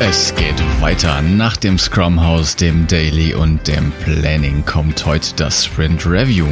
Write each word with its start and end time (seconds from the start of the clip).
Es 0.00 0.32
geht 0.36 0.62
weiter. 0.80 1.22
Nach 1.22 1.56
dem 1.56 1.76
Scrum 1.76 2.22
House, 2.22 2.54
dem 2.54 2.86
Daily 2.86 3.34
und 3.34 3.66
dem 3.66 3.90
Planning 4.04 4.64
kommt 4.64 5.04
heute 5.04 5.34
das 5.34 5.64
Sprint 5.64 6.06
Review. 6.06 6.46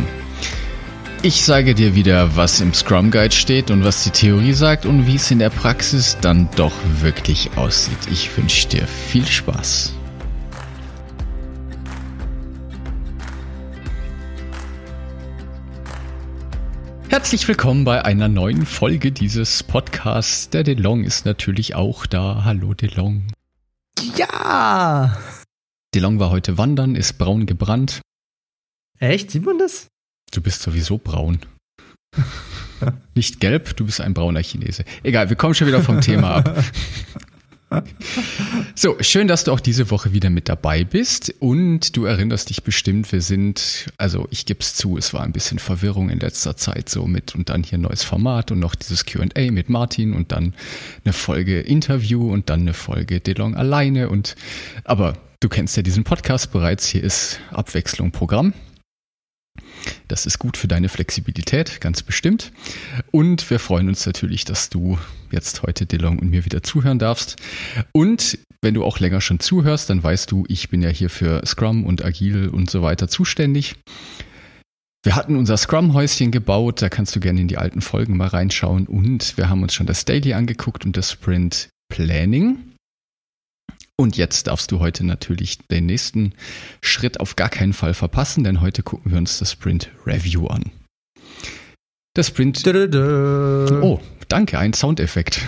Ich 1.22 1.44
sage 1.44 1.76
dir 1.76 1.94
wieder, 1.94 2.34
was 2.34 2.60
im 2.60 2.74
Scrum 2.74 3.12
Guide 3.12 3.32
steht 3.32 3.70
und 3.70 3.84
was 3.84 4.02
die 4.02 4.10
Theorie 4.10 4.52
sagt 4.52 4.84
und 4.84 5.06
wie 5.06 5.14
es 5.14 5.30
in 5.30 5.38
der 5.38 5.50
Praxis 5.50 6.18
dann 6.20 6.48
doch 6.56 6.72
wirklich 7.00 7.50
aussieht. 7.54 7.96
Ich 8.10 8.36
wünsche 8.36 8.66
dir 8.66 8.84
viel 8.84 9.24
Spaß. 9.24 9.94
Herzlich 17.08 17.46
willkommen 17.46 17.84
bei 17.84 18.04
einer 18.04 18.26
neuen 18.26 18.66
Folge 18.66 19.12
dieses 19.12 19.62
Podcasts. 19.62 20.50
Der 20.50 20.64
DeLong 20.64 21.04
ist 21.04 21.24
natürlich 21.26 21.76
auch 21.76 22.06
da. 22.06 22.42
Hallo 22.44 22.74
DeLong. 22.74 23.35
Ja! 24.16 25.16
DeLong 25.94 26.18
war 26.18 26.30
heute 26.30 26.58
wandern, 26.58 26.94
ist 26.94 27.18
braun 27.18 27.46
gebrannt. 27.46 28.00
Echt? 28.98 29.30
Sieht 29.30 29.44
man 29.44 29.58
das? 29.58 29.88
Du 30.32 30.40
bist 30.40 30.62
sowieso 30.62 30.98
braun. 30.98 31.40
Nicht 33.14 33.40
gelb, 33.40 33.76
du 33.76 33.86
bist 33.86 34.00
ein 34.00 34.14
brauner 34.14 34.42
Chinese. 34.42 34.84
Egal, 35.02 35.28
wir 35.30 35.36
kommen 35.36 35.54
schon 35.54 35.66
wieder 35.66 35.82
vom 35.82 36.00
Thema 36.00 36.36
ab. 36.36 36.64
So, 38.74 38.96
schön, 39.00 39.26
dass 39.26 39.44
du 39.44 39.52
auch 39.52 39.60
diese 39.60 39.90
Woche 39.90 40.12
wieder 40.12 40.28
mit 40.30 40.48
dabei 40.48 40.84
bist 40.84 41.34
und 41.40 41.96
du 41.96 42.04
erinnerst 42.04 42.50
dich 42.50 42.62
bestimmt, 42.62 43.10
wir 43.10 43.22
sind, 43.22 43.86
also 43.96 44.28
ich 44.30 44.44
gebe 44.44 44.60
es 44.60 44.74
zu, 44.74 44.98
es 44.98 45.14
war 45.14 45.22
ein 45.22 45.32
bisschen 45.32 45.58
Verwirrung 45.58 46.10
in 46.10 46.20
letzter 46.20 46.56
Zeit 46.56 46.88
so 46.88 47.06
mit 47.06 47.34
und 47.34 47.48
dann 47.48 47.62
hier 47.62 47.78
neues 47.78 48.04
Format 48.04 48.50
und 48.50 48.60
noch 48.60 48.74
dieses 48.74 49.06
Q&A 49.06 49.50
mit 49.50 49.70
Martin 49.70 50.12
und 50.12 50.32
dann 50.32 50.54
eine 51.04 51.12
Folge 51.12 51.60
Interview 51.60 52.30
und 52.30 52.50
dann 52.50 52.60
eine 52.60 52.74
Folge 52.74 53.20
DeLong 53.20 53.54
alleine 53.54 54.10
und, 54.10 54.36
aber 54.84 55.14
du 55.40 55.48
kennst 55.48 55.76
ja 55.76 55.82
diesen 55.82 56.04
Podcast 56.04 56.52
bereits, 56.52 56.86
hier 56.86 57.02
ist 57.02 57.40
Abwechslung 57.50 58.12
Programm. 58.12 58.52
Das 60.08 60.26
ist 60.26 60.38
gut 60.38 60.56
für 60.56 60.68
deine 60.68 60.88
Flexibilität, 60.88 61.80
ganz 61.80 62.02
bestimmt. 62.02 62.52
Und 63.10 63.48
wir 63.50 63.58
freuen 63.58 63.88
uns 63.88 64.06
natürlich, 64.06 64.44
dass 64.44 64.70
du 64.70 64.98
jetzt 65.30 65.62
heute 65.62 65.86
DeLong 65.86 66.18
und 66.18 66.30
mir 66.30 66.44
wieder 66.44 66.62
zuhören 66.62 66.98
darfst. 66.98 67.36
Und 67.92 68.38
wenn 68.62 68.74
du 68.74 68.84
auch 68.84 68.98
länger 68.98 69.20
schon 69.20 69.40
zuhörst, 69.40 69.90
dann 69.90 70.02
weißt 70.02 70.30
du, 70.30 70.44
ich 70.48 70.68
bin 70.70 70.82
ja 70.82 70.88
hier 70.88 71.10
für 71.10 71.44
Scrum 71.46 71.84
und 71.84 72.04
Agile 72.04 72.50
und 72.50 72.70
so 72.70 72.82
weiter 72.82 73.08
zuständig. 73.08 73.74
Wir 75.04 75.14
hatten 75.14 75.36
unser 75.36 75.56
Scrum-Häuschen 75.56 76.32
gebaut, 76.32 76.82
da 76.82 76.88
kannst 76.88 77.14
du 77.14 77.20
gerne 77.20 77.40
in 77.40 77.46
die 77.46 77.58
alten 77.58 77.80
Folgen 77.80 78.16
mal 78.16 78.26
reinschauen. 78.26 78.88
Und 78.88 79.36
wir 79.36 79.48
haben 79.48 79.62
uns 79.62 79.72
schon 79.72 79.86
das 79.86 80.04
Daily 80.04 80.34
angeguckt 80.34 80.84
und 80.84 80.96
das 80.96 81.12
Sprint 81.12 81.68
Planning. 81.88 82.75
Und 83.98 84.18
jetzt 84.18 84.46
darfst 84.46 84.70
du 84.72 84.80
heute 84.80 85.06
natürlich 85.06 85.58
den 85.68 85.86
nächsten 85.86 86.34
Schritt 86.82 87.18
auf 87.18 87.34
gar 87.34 87.48
keinen 87.48 87.72
Fall 87.72 87.94
verpassen, 87.94 88.44
denn 88.44 88.60
heute 88.60 88.82
gucken 88.82 89.10
wir 89.10 89.18
uns 89.18 89.38
das 89.38 89.52
Sprint 89.52 89.90
Review 90.04 90.46
an. 90.48 90.70
Das 92.12 92.28
Sprint. 92.28 92.66
Oh, 92.66 94.00
danke, 94.28 94.58
ein 94.58 94.74
Soundeffekt. 94.74 95.40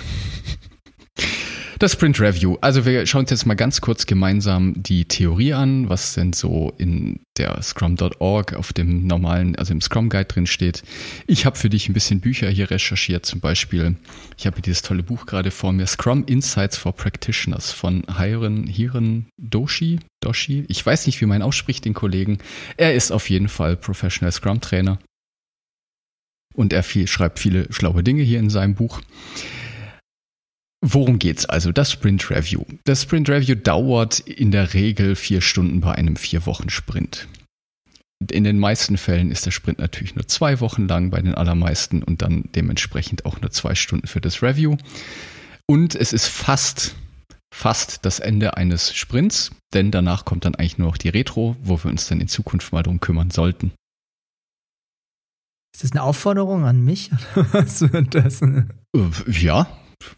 Das 1.78 1.93
Sprint 1.93 2.19
Review. 2.19 2.56
Also 2.61 2.84
wir 2.84 3.06
schauen 3.06 3.21
uns 3.21 3.31
jetzt 3.31 3.47
mal 3.47 3.55
ganz 3.55 3.81
kurz 3.81 4.06
gemeinsam 4.06 4.75
die 4.83 5.05
Theorie 5.05 5.53
an, 5.53 5.89
was 5.89 6.15
denn 6.15 6.33
so 6.33 6.72
in 6.77 7.21
der 7.37 7.62
Scrum.org 7.62 8.55
auf 8.55 8.72
dem 8.72 9.06
normalen, 9.06 9.55
also 9.55 9.72
im 9.75 9.81
Scrum 9.81 10.09
Guide 10.09 10.25
drin 10.25 10.49
steht. 10.49 10.83
Ich 11.28 11.47
habe 11.47 11.56
für 11.56 11.71
dich 11.71 11.89
ein 11.89 11.93
bisschen 11.93 12.21
Bücher 12.21 12.50
hier 12.50 12.72
recherchiert, 12.72 13.27
zum 13.27 13.39
Beispiel, 13.39 13.94
ich 14.37 14.49
habe 14.49 14.61
dieses 14.61 14.83
tolle 14.83 15.05
Buch 15.05 15.25
gerade 15.25 15.53
vor 15.53 15.72
mir, 15.72 15.87
Scrum 15.87 16.25
Insights 16.27 16.77
for 16.77 16.93
Practitioners 16.93 17.71
von 17.71 18.03
Hiren, 18.19 18.66
Hiren 18.66 19.27
Doshi, 19.37 20.00
Doshi. 20.21 20.65
Ich 20.66 20.84
weiß 20.84 21.06
nicht, 21.06 21.21
wie 21.21 21.27
man 21.27 21.43
ausspricht, 21.43 21.84
den 21.84 21.95
Kollegen. 21.95 22.39
Er 22.77 22.95
ist 22.95 23.12
auf 23.12 23.31
jeden 23.31 23.49
Fall 23.49 23.77
Professional 23.77 24.33
Scrum 24.33 24.60
Trainer. 24.60 24.99
Und 26.55 26.72
er 26.72 26.83
viel, 26.83 27.06
schreibt 27.06 27.39
viele 27.39 27.72
schlaue 27.72 28.03
Dinge 28.03 28.25
hier 28.25 28.41
in 28.41 28.50
seinem 28.50 28.75
Buch. 28.75 29.00
Worum 30.81 31.19
geht's 31.19 31.44
also? 31.44 31.72
Das 31.72 31.91
Sprint 31.91 32.31
Review. 32.31 32.65
Das 32.84 33.03
Sprint 33.03 33.28
Review 33.28 33.56
dauert 33.56 34.21
in 34.21 34.53
der 34.53 34.75
Regel 34.75 35.16
vier 35.16 35.41
Stunden 35.41 35.81
bei 35.81 35.93
einem 35.93 36.16
vier 36.16 36.47
Wochen 36.47 36.71
Sprint. 36.71 37.27
In 38.31 38.44
den 38.44 38.59
meisten 38.59 38.97
Fällen 38.97 39.31
ist 39.31 39.47
der 39.47 39.50
Sprint 39.50 39.78
natürlich 39.78 40.15
nur 40.15 40.27
zwei 40.27 40.61
Wochen 40.61 40.89
lang, 40.89 41.11
bei 41.11 41.21
den 41.21 41.34
allermeisten 41.34 42.03
und 42.03 42.22
dann 42.22 42.44
dementsprechend 42.55 43.27
auch 43.27 43.41
nur 43.41 43.50
zwei 43.50 43.75
Stunden 43.75 44.06
für 44.06 44.21
das 44.21 44.43
Review. 44.43 44.77
Und 45.66 45.94
es 45.94 46.12
ist 46.12 46.27
fast, 46.27 46.97
fast 47.53 48.05
das 48.05 48.19
Ende 48.19 48.56
eines 48.56 48.95
Sprints, 48.95 49.50
denn 49.72 49.91
danach 49.91 50.25
kommt 50.25 50.45
dann 50.45 50.55
eigentlich 50.55 50.78
nur 50.78 50.89
noch 50.89 50.97
die 50.97 51.10
Retro, 51.10 51.56
wo 51.62 51.83
wir 51.83 51.91
uns 51.91 52.09
dann 52.09 52.21
in 52.21 52.28
Zukunft 52.28 52.72
mal 52.72 52.83
drum 52.83 53.00
kümmern 53.00 53.31
sollten. 53.31 53.72
Ist 55.75 55.84
das 55.84 55.93
eine 55.93 56.03
Aufforderung 56.03 56.65
an 56.65 56.84
mich? 56.84 57.10
Äh, 58.97 59.31
ja, 59.31 59.69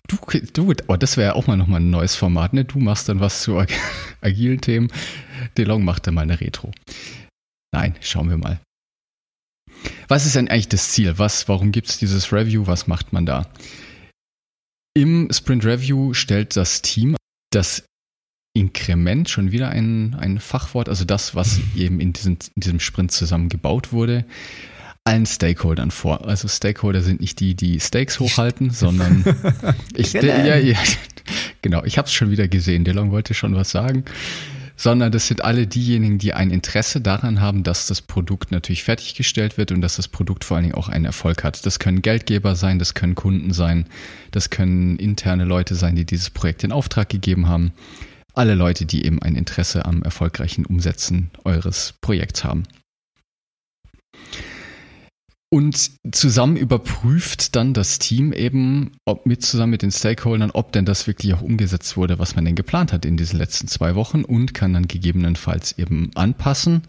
Du, 0.08 0.16
du, 0.52 0.74
oh, 0.88 0.96
das 0.96 1.16
wäre 1.16 1.34
auch 1.34 1.46
mal 1.46 1.56
nochmal 1.56 1.80
ein 1.80 1.90
neues 1.90 2.14
Format, 2.14 2.52
ne? 2.52 2.64
Du 2.64 2.78
machst 2.78 3.08
dann 3.08 3.20
was 3.20 3.42
zu 3.42 3.58
ag 3.58 3.72
agilen 4.20 4.60
Themen. 4.60 4.92
DeLong 5.56 5.84
macht 5.84 6.06
dann 6.06 6.14
mal 6.14 6.22
eine 6.22 6.40
Retro. 6.40 6.70
Nein, 7.72 7.94
schauen 8.00 8.28
wir 8.28 8.36
mal. 8.36 8.60
Was 10.08 10.26
ist 10.26 10.36
denn 10.36 10.48
eigentlich 10.48 10.68
das 10.68 10.90
Ziel? 10.90 11.18
Was, 11.18 11.48
warum 11.48 11.72
gibt 11.72 11.88
es 11.88 11.98
dieses 11.98 12.32
Review? 12.32 12.66
Was 12.66 12.86
macht 12.86 13.12
man 13.12 13.24
da? 13.24 13.46
Im 14.94 15.28
Sprint 15.32 15.64
Review 15.64 16.14
stellt 16.14 16.56
das 16.56 16.82
Team 16.82 17.16
das 17.50 17.84
Inkrement, 18.52 19.28
schon 19.28 19.52
wieder 19.52 19.68
ein, 19.68 20.14
ein 20.14 20.40
Fachwort, 20.40 20.88
also 20.88 21.04
das, 21.04 21.36
was 21.36 21.60
eben 21.76 22.00
in 22.00 22.12
diesem, 22.12 22.38
in 22.56 22.60
diesem 22.60 22.80
Sprint 22.80 23.12
zusammengebaut 23.12 23.92
wurde, 23.92 24.24
allen 25.10 25.26
Stakeholdern 25.26 25.90
vor. 25.90 26.26
Also 26.26 26.46
Stakeholder 26.46 27.02
sind 27.02 27.20
nicht 27.20 27.40
die, 27.40 27.54
die 27.56 27.80
Stakes 27.80 28.20
hochhalten, 28.20 28.70
sondern 28.70 29.24
ich, 29.94 30.12
ja, 30.12 30.56
ja, 30.56 30.78
genau, 31.62 31.82
ich 31.84 31.98
habe 31.98 32.06
es 32.06 32.12
schon 32.12 32.30
wieder 32.30 32.46
gesehen. 32.46 32.84
DeLong 32.84 33.10
wollte 33.10 33.34
schon 33.34 33.56
was 33.56 33.70
sagen. 33.70 34.04
Sondern 34.76 35.12
das 35.12 35.26
sind 35.26 35.44
alle 35.44 35.66
diejenigen, 35.66 36.18
die 36.18 36.32
ein 36.32 36.50
Interesse 36.50 37.02
daran 37.02 37.40
haben, 37.40 37.64
dass 37.64 37.86
das 37.86 38.00
Produkt 38.00 38.50
natürlich 38.50 38.82
fertiggestellt 38.84 39.58
wird 39.58 39.72
und 39.72 39.82
dass 39.82 39.96
das 39.96 40.08
Produkt 40.08 40.44
vor 40.44 40.56
allen 40.56 40.64
Dingen 40.64 40.76
auch 40.76 40.88
einen 40.88 41.04
Erfolg 41.04 41.44
hat. 41.44 41.66
Das 41.66 41.78
können 41.80 42.00
Geldgeber 42.00 42.54
sein, 42.54 42.78
das 42.78 42.94
können 42.94 43.14
Kunden 43.14 43.52
sein, 43.52 43.86
das 44.30 44.48
können 44.48 44.96
interne 44.96 45.44
Leute 45.44 45.74
sein, 45.74 45.96
die 45.96 46.06
dieses 46.06 46.30
Projekt 46.30 46.64
in 46.64 46.72
Auftrag 46.72 47.10
gegeben 47.10 47.46
haben. 47.46 47.72
Alle 48.32 48.54
Leute, 48.54 48.86
die 48.86 49.04
eben 49.04 49.20
ein 49.20 49.34
Interesse 49.34 49.84
am 49.84 50.02
erfolgreichen 50.02 50.64
Umsetzen 50.64 51.30
eures 51.44 51.94
Projekts 52.00 52.44
haben. 52.44 52.62
Und 55.52 55.90
zusammen 56.12 56.56
überprüft 56.56 57.56
dann 57.56 57.74
das 57.74 57.98
Team 57.98 58.32
eben, 58.32 58.92
ob 59.04 59.26
mit 59.26 59.42
zusammen 59.42 59.72
mit 59.72 59.82
den 59.82 59.90
Stakeholdern, 59.90 60.52
ob 60.52 60.70
denn 60.70 60.84
das 60.84 61.08
wirklich 61.08 61.34
auch 61.34 61.42
umgesetzt 61.42 61.96
wurde, 61.96 62.20
was 62.20 62.36
man 62.36 62.44
denn 62.44 62.54
geplant 62.54 62.92
hat 62.92 63.04
in 63.04 63.16
diesen 63.16 63.38
letzten 63.38 63.66
zwei 63.66 63.96
Wochen 63.96 64.22
und 64.22 64.54
kann 64.54 64.72
dann 64.72 64.86
gegebenenfalls 64.86 65.76
eben 65.76 66.12
anpassen. 66.14 66.82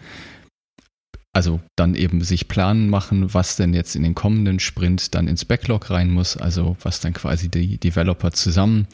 Also 1.33 1.59
dann 1.75 1.95
eben 1.95 2.21
sich 2.21 2.49
planen 2.49 2.89
machen, 2.89 3.33
was 3.33 3.55
denn 3.55 3.73
jetzt 3.73 3.95
in 3.95 4.03
den 4.03 4.13
kommenden 4.13 4.59
Sprint 4.59 5.15
dann 5.15 5.27
ins 5.27 5.45
Backlog 5.45 5.89
rein 5.89 6.11
muss, 6.11 6.37
also 6.37 6.77
was 6.81 6.99
dann 6.99 7.13
quasi 7.13 7.49
die 7.49 7.79
Developer 7.79 8.31
zusammen 8.31 8.87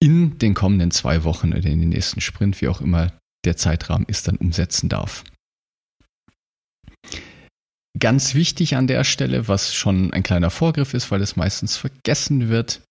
in 0.00 0.38
den 0.38 0.54
kommenden 0.54 0.92
zwei 0.92 1.24
Wochen 1.24 1.48
oder 1.52 1.66
in 1.68 1.80
den 1.80 1.88
nächsten 1.90 2.20
Sprint, 2.20 2.60
wie 2.62 2.68
auch 2.68 2.80
immer 2.80 3.12
der 3.44 3.56
Zeitrahmen 3.56 4.06
ist, 4.06 4.28
dann 4.28 4.36
umsetzen 4.36 4.88
darf. 4.88 5.24
Ganz 7.98 8.34
wichtig 8.34 8.76
an 8.76 8.86
der 8.86 9.04
Stelle, 9.04 9.48
was 9.48 9.74
schon 9.74 10.12
ein 10.12 10.22
kleiner 10.22 10.50
Vorgriff 10.50 10.94
ist, 10.94 11.10
weil 11.10 11.22
es 11.22 11.36
meistens 11.36 11.76
vergessen 11.76 12.48
wird, 12.48 12.82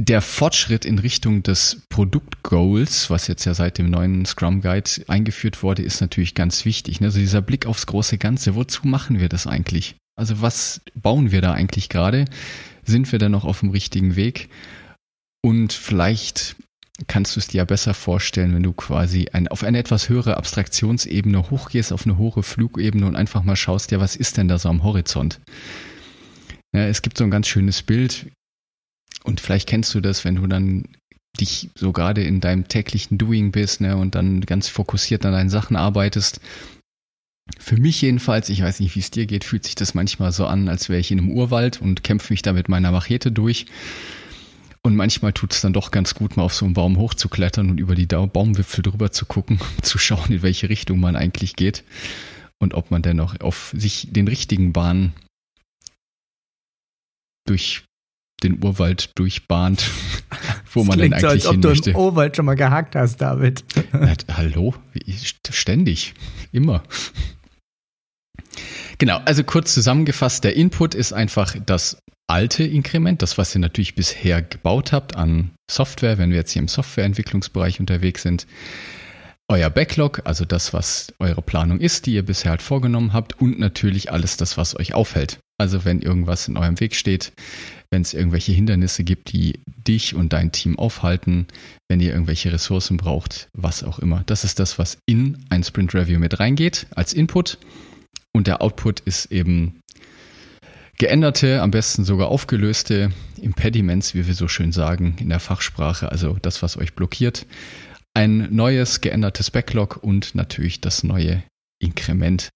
der 0.00 0.22
Fortschritt 0.22 0.86
in 0.86 0.98
Richtung 0.98 1.42
des 1.42 1.82
Produktgoals, 1.90 3.10
was 3.10 3.26
jetzt 3.26 3.44
ja 3.44 3.52
seit 3.52 3.76
dem 3.76 3.90
neuen 3.90 4.24
Scrum 4.24 4.62
Guide 4.62 4.90
eingeführt 5.08 5.62
wurde, 5.62 5.82
ist 5.82 6.00
natürlich 6.00 6.34
ganz 6.34 6.64
wichtig. 6.64 7.02
Also 7.02 7.18
dieser 7.18 7.42
Blick 7.42 7.66
aufs 7.66 7.86
große 7.86 8.16
Ganze, 8.16 8.54
wozu 8.54 8.88
machen 8.88 9.20
wir 9.20 9.28
das 9.28 9.46
eigentlich? 9.46 9.96
Also 10.18 10.40
was 10.40 10.80
bauen 10.94 11.32
wir 11.32 11.42
da 11.42 11.52
eigentlich 11.52 11.90
gerade? 11.90 12.24
Sind 12.84 13.12
wir 13.12 13.18
da 13.18 13.28
noch 13.28 13.44
auf 13.44 13.60
dem 13.60 13.70
richtigen 13.70 14.16
Weg? 14.16 14.48
Und 15.42 15.74
vielleicht 15.74 16.56
kannst 17.06 17.36
du 17.36 17.40
es 17.40 17.48
dir 17.48 17.58
ja 17.58 17.64
besser 17.64 17.94
vorstellen, 17.94 18.54
wenn 18.54 18.62
du 18.62 18.72
quasi 18.72 19.28
ein, 19.32 19.48
auf 19.48 19.64
eine 19.64 19.78
etwas 19.78 20.08
höhere 20.08 20.36
Abstraktionsebene 20.36 21.50
hochgehst, 21.50 21.92
auf 21.92 22.06
eine 22.06 22.18
hohe 22.18 22.42
Flugebene 22.42 23.06
und 23.06 23.16
einfach 23.16 23.42
mal 23.42 23.56
schaust, 23.56 23.90
ja, 23.90 24.00
was 24.00 24.16
ist 24.16 24.36
denn 24.36 24.48
da 24.48 24.58
so 24.58 24.68
am 24.68 24.82
Horizont? 24.82 25.40
Ja, 26.74 26.86
es 26.86 27.02
gibt 27.02 27.18
so 27.18 27.24
ein 27.24 27.30
ganz 27.30 27.48
schönes 27.48 27.82
Bild 27.82 28.26
und 29.24 29.40
vielleicht 29.40 29.68
kennst 29.68 29.94
du 29.94 30.00
das, 30.00 30.24
wenn 30.24 30.36
du 30.36 30.46
dann 30.46 30.84
dich 31.38 31.70
so 31.74 31.92
gerade 31.92 32.22
in 32.22 32.40
deinem 32.40 32.68
täglichen 32.68 33.18
Doing 33.18 33.52
bist 33.52 33.80
ne, 33.80 33.96
und 33.96 34.14
dann 34.14 34.40
ganz 34.42 34.68
fokussiert 34.68 35.24
an 35.24 35.32
deinen 35.32 35.50
Sachen 35.50 35.76
arbeitest. 35.76 36.40
Für 37.58 37.76
mich 37.76 38.00
jedenfalls, 38.02 38.48
ich 38.48 38.62
weiß 38.62 38.80
nicht, 38.80 38.94
wie 38.94 39.00
es 39.00 39.10
dir 39.10 39.26
geht, 39.26 39.44
fühlt 39.44 39.64
sich 39.64 39.74
das 39.74 39.94
manchmal 39.94 40.32
so 40.32 40.46
an, 40.46 40.68
als 40.68 40.88
wäre 40.88 41.00
ich 41.00 41.10
in 41.10 41.18
einem 41.18 41.30
Urwald 41.30 41.80
und 41.80 42.04
kämpfe 42.04 42.32
mich 42.32 42.42
da 42.42 42.52
mit 42.52 42.68
meiner 42.68 42.92
Machete 42.92 43.32
durch. 43.32 43.66
Und 44.82 44.96
manchmal 44.96 45.34
tut 45.34 45.52
es 45.52 45.60
dann 45.60 45.74
doch 45.74 45.90
ganz 45.90 46.14
gut, 46.14 46.36
mal 46.36 46.44
auf 46.44 46.54
so 46.54 46.64
einen 46.64 46.72
Baum 46.74 46.96
hochzuklettern 46.96 47.70
und 47.70 47.78
über 47.78 47.94
die 47.94 48.06
Baumwipfel 48.06 48.82
drüber 48.82 49.12
zu 49.12 49.26
gucken, 49.26 49.60
zu 49.82 49.98
schauen, 49.98 50.32
in 50.32 50.42
welche 50.42 50.68
Richtung 50.68 51.00
man 51.00 51.16
eigentlich 51.16 51.56
geht 51.56 51.84
und 52.58 52.74
ob 52.74 52.90
man 52.90 53.02
denn 53.02 53.20
auch 53.20 53.38
auf 53.40 53.72
sich 53.76 54.08
den 54.10 54.28
richtigen 54.28 54.72
Bahnen 54.72 55.12
durch 57.46 57.84
den 58.42 58.62
Urwald 58.64 59.10
durchbahnt, 59.16 59.90
wo 60.72 60.80
das 60.80 60.88
man 60.88 60.98
denn 60.98 61.12
eigentlich 61.12 61.22
so, 61.22 61.28
als 61.28 61.46
ob 61.46 61.52
hin 61.52 61.62
du 61.62 61.90
im 61.90 61.96
Urwald 61.96 62.36
schon 62.36 62.46
mal 62.46 62.54
gehakt 62.54 62.96
hast, 62.96 63.18
David. 63.18 63.64
Ja, 63.92 64.14
hallo, 64.36 64.74
ständig, 65.50 66.14
immer. 66.52 66.82
Genau, 68.98 69.18
also 69.24 69.44
kurz 69.44 69.74
zusammengefasst, 69.74 70.44
der 70.44 70.56
Input 70.56 70.94
ist 70.94 71.12
einfach 71.12 71.56
das 71.64 71.98
alte 72.30 72.62
Inkrement, 72.62 73.22
das, 73.22 73.38
was 73.38 73.54
ihr 73.56 73.60
natürlich 73.60 73.96
bisher 73.96 74.40
gebaut 74.40 74.92
habt 74.92 75.16
an 75.16 75.50
Software, 75.68 76.16
wenn 76.16 76.30
wir 76.30 76.36
jetzt 76.36 76.52
hier 76.52 76.62
im 76.62 76.68
Softwareentwicklungsbereich 76.68 77.80
unterwegs 77.80 78.22
sind. 78.22 78.46
Euer 79.48 79.68
Backlog, 79.68 80.22
also 80.24 80.44
das, 80.44 80.72
was 80.72 81.12
eure 81.18 81.42
Planung 81.42 81.80
ist, 81.80 82.06
die 82.06 82.14
ihr 82.14 82.24
bisher 82.24 82.52
halt 82.52 82.62
vorgenommen 82.62 83.12
habt 83.12 83.40
und 83.40 83.58
natürlich 83.58 84.12
alles 84.12 84.36
das, 84.36 84.56
was 84.56 84.78
euch 84.78 84.94
aufhält. 84.94 85.40
Also 85.58 85.84
wenn 85.84 86.00
irgendwas 86.00 86.46
in 86.46 86.56
eurem 86.56 86.78
Weg 86.78 86.94
steht, 86.94 87.32
wenn 87.90 88.02
es 88.02 88.14
irgendwelche 88.14 88.52
Hindernisse 88.52 89.02
gibt, 89.02 89.32
die 89.32 89.58
dich 89.66 90.14
und 90.14 90.32
dein 90.32 90.52
Team 90.52 90.78
aufhalten, 90.78 91.48
wenn 91.88 91.98
ihr 91.98 92.12
irgendwelche 92.12 92.52
Ressourcen 92.52 92.96
braucht, 92.96 93.48
was 93.54 93.82
auch 93.82 93.98
immer. 93.98 94.22
Das 94.26 94.44
ist 94.44 94.60
das, 94.60 94.78
was 94.78 94.98
in 95.04 95.44
ein 95.48 95.64
Sprint 95.64 95.94
Review 95.94 96.20
mit 96.20 96.38
reingeht 96.38 96.86
als 96.94 97.12
Input. 97.12 97.58
Und 98.32 98.46
der 98.46 98.62
Output 98.62 99.00
ist 99.00 99.32
eben 99.32 99.80
geänderte, 101.00 101.62
am 101.62 101.70
besten 101.70 102.04
sogar 102.04 102.28
aufgelöste 102.28 103.10
Impediments, 103.40 104.14
wie 104.14 104.26
wir 104.26 104.34
so 104.34 104.48
schön 104.48 104.70
sagen 104.70 105.16
in 105.18 105.30
der 105.30 105.40
Fachsprache, 105.40 106.12
also 106.12 106.36
das, 106.42 106.62
was 106.62 106.76
euch 106.76 106.92
blockiert. 106.92 107.46
Ein 108.12 108.54
neues, 108.54 109.00
geändertes 109.00 109.50
Backlog 109.50 109.96
und 110.02 110.34
natürlich 110.34 110.82
das 110.82 111.02
neue 111.02 111.42
Inkrement. 111.80 112.50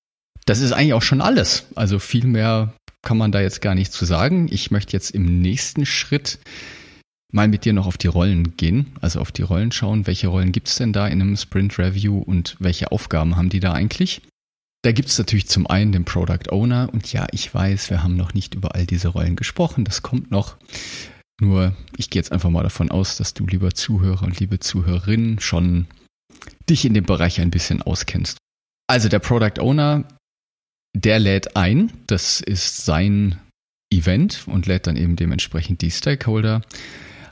Das 0.45 0.61
ist 0.61 0.73
eigentlich 0.73 0.93
auch 0.93 1.03
schon 1.03 1.23
alles. 1.23 1.69
Also 1.75 1.99
viel 1.99 2.27
mehr 2.27 2.75
kann 3.01 3.17
man 3.17 3.33
da 3.33 3.41
jetzt 3.41 3.63
gar 3.63 3.75
nicht 3.75 3.93
zu 3.93 4.05
sagen. 4.05 4.49
Ich 4.51 4.71
möchte 4.71 4.93
jetzt 4.93 5.13
im 5.13 5.41
nächsten 5.41 5.87
Schritt 5.87 6.39
mal 7.33 7.49
mit 7.49 7.65
dir 7.65 7.73
noch 7.73 7.87
auf 7.87 7.97
die 7.97 8.09
Rollen 8.09 8.59
gehen, 8.59 8.93
also 9.01 9.21
auf 9.21 9.33
die 9.33 9.43
Rollen 9.43 9.73
schauen. 9.73 10.07
Welche 10.07 10.29
Rollen 10.29 10.53
gibt 10.53 10.69
es 10.69 10.77
denn 10.77 10.93
da 10.93 11.07
in 11.07 11.23
einem 11.23 11.39
Sprint 11.39 11.79
Review 11.79 12.19
und 12.19 12.57
welche 12.59 12.93
Aufgaben 12.93 13.37
haben 13.37 13.49
die 13.49 13.61
da 13.61 13.73
eigentlich? 13.73 14.21
Da 14.85 14.93
gibt 14.93 15.09
es 15.09 15.17
natürlich 15.17 15.49
zum 15.49 15.67
einen 15.67 15.93
den 15.93 16.05
Product 16.05 16.51
Owner 16.51 16.91
und 16.93 17.11
ja, 17.11 17.27
ich 17.33 17.55
weiß, 17.55 17.89
wir 17.89 18.03
haben 18.03 18.17
noch 18.17 18.35
nicht 18.35 18.55
über 18.55 18.75
all 18.75 18.85
diese 18.85 19.09
Rollen 19.09 19.35
gesprochen, 19.35 19.87
das 19.87 20.03
kommt 20.03 20.31
noch. 20.31 20.59
Nur 21.41 21.75
ich 21.97 22.11
gehe 22.11 22.21
jetzt 22.21 22.33
einfach 22.33 22.51
mal 22.51 22.63
davon 22.63 22.91
aus, 22.91 23.17
dass 23.17 23.33
du, 23.33 23.47
lieber 23.47 23.73
Zuhörer 23.73 24.25
und 24.25 24.39
liebe 24.41 24.61
Zuhörerin, 24.61 25.41
schon 25.41 25.87
dich 26.69 26.85
in 26.85 26.93
dem 26.93 27.05
Bereich 27.05 27.41
ein 27.41 27.51
bisschen 27.51 27.81
auskennst. 27.81 28.37
Also 28.87 29.09
der 29.09 29.21
Product 29.21 29.59
Owner, 29.59 30.05
der 30.95 31.19
lädt 31.19 31.57
ein, 31.57 31.91
das 32.07 32.43
ist 32.43 32.85
sein 32.85 33.41
Event 33.91 34.45
und 34.47 34.67
lädt 34.67 34.87
dann 34.87 34.97
eben 34.97 35.17
dementsprechend 35.17 35.81
die 35.81 35.91
Stakeholder 35.91 36.61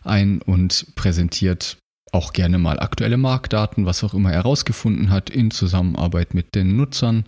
ein 0.04 0.40
und 0.40 0.86
präsentiert 0.94 1.76
auch 2.12 2.32
gerne 2.32 2.58
mal 2.58 2.78
aktuelle 2.78 3.16
Marktdaten, 3.16 3.86
was 3.86 4.04
auch 4.04 4.14
immer 4.14 4.30
er 4.30 4.36
herausgefunden 4.36 5.10
hat, 5.10 5.30
in 5.30 5.50
Zusammenarbeit 5.50 6.34
mit 6.34 6.54
den 6.54 6.76
Nutzern 6.76 7.24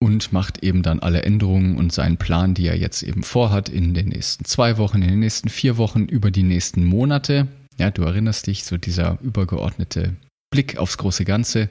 und 0.00 0.32
macht 0.32 0.62
eben 0.62 0.82
dann 0.82 1.00
alle 1.00 1.22
Änderungen 1.22 1.76
und 1.76 1.92
seinen 1.92 2.18
Plan, 2.18 2.54
die 2.54 2.66
er 2.66 2.76
jetzt 2.76 3.02
eben 3.02 3.22
vorhat, 3.22 3.68
in 3.68 3.94
den 3.94 4.08
nächsten 4.08 4.44
zwei 4.44 4.78
Wochen, 4.78 5.02
in 5.02 5.08
den 5.08 5.20
nächsten 5.20 5.48
vier 5.48 5.76
Wochen, 5.76 6.04
über 6.04 6.30
die 6.30 6.42
nächsten 6.42 6.84
Monate. 6.84 7.48
Ja, 7.78 7.90
du 7.90 8.02
erinnerst 8.02 8.46
dich, 8.46 8.64
so 8.64 8.76
dieser 8.76 9.18
übergeordnete 9.22 10.16
Blick 10.50 10.78
aufs 10.78 10.98
große 10.98 11.24
Ganze, 11.24 11.68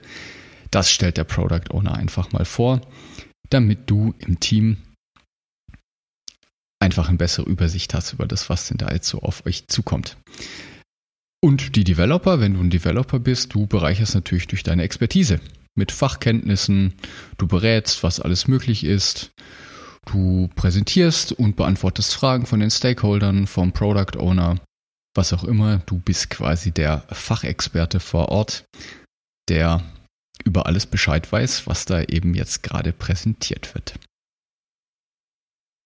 das 0.71 0.91
stellt 0.91 1.17
der 1.17 1.23
Product 1.23 1.71
Owner 1.71 1.95
einfach 1.95 2.31
mal 2.31 2.45
vor, 2.45 2.81
damit 3.49 3.89
du 3.89 4.13
im 4.19 4.39
Team 4.39 4.77
einfach 6.79 7.07
eine 7.07 7.17
bessere 7.17 7.49
Übersicht 7.49 7.93
hast 7.93 8.13
über 8.13 8.27
das, 8.27 8.49
was 8.49 8.67
denn 8.67 8.77
da 8.77 8.91
jetzt 8.91 9.07
so 9.07 9.21
auf 9.21 9.45
euch 9.45 9.67
zukommt. 9.67 10.17
Und 11.47 11.77
die 11.77 11.85
Developer, 11.85 12.41
wenn 12.41 12.55
du 12.55 12.59
ein 12.59 12.69
Developer 12.69 13.19
bist, 13.19 13.53
du 13.53 13.67
bereicherst 13.67 14.15
natürlich 14.15 14.47
durch 14.47 14.63
deine 14.63 14.83
Expertise 14.83 15.39
mit 15.75 15.93
Fachkenntnissen, 15.93 16.93
du 17.37 17.47
berätst, 17.47 18.03
was 18.03 18.19
alles 18.19 18.49
möglich 18.49 18.83
ist, 18.83 19.31
du 20.07 20.49
präsentierst 20.55 21.31
und 21.31 21.55
beantwortest 21.55 22.13
Fragen 22.13 22.45
von 22.45 22.59
den 22.59 22.69
Stakeholdern, 22.69 23.47
vom 23.47 23.71
Product 23.71 24.19
Owner, 24.19 24.57
was 25.15 25.31
auch 25.31 25.45
immer. 25.45 25.77
Du 25.85 25.99
bist 25.99 26.29
quasi 26.29 26.71
der 26.73 27.05
Fachexperte 27.13 28.01
vor 28.01 28.27
Ort, 28.27 28.65
der 29.47 29.85
über 30.43 30.65
alles 30.65 30.85
Bescheid 30.85 31.31
weiß, 31.31 31.65
was 31.65 31.85
da 31.85 32.01
eben 32.01 32.33
jetzt 32.33 32.61
gerade 32.61 32.91
präsentiert 32.91 33.73
wird. 33.73 33.97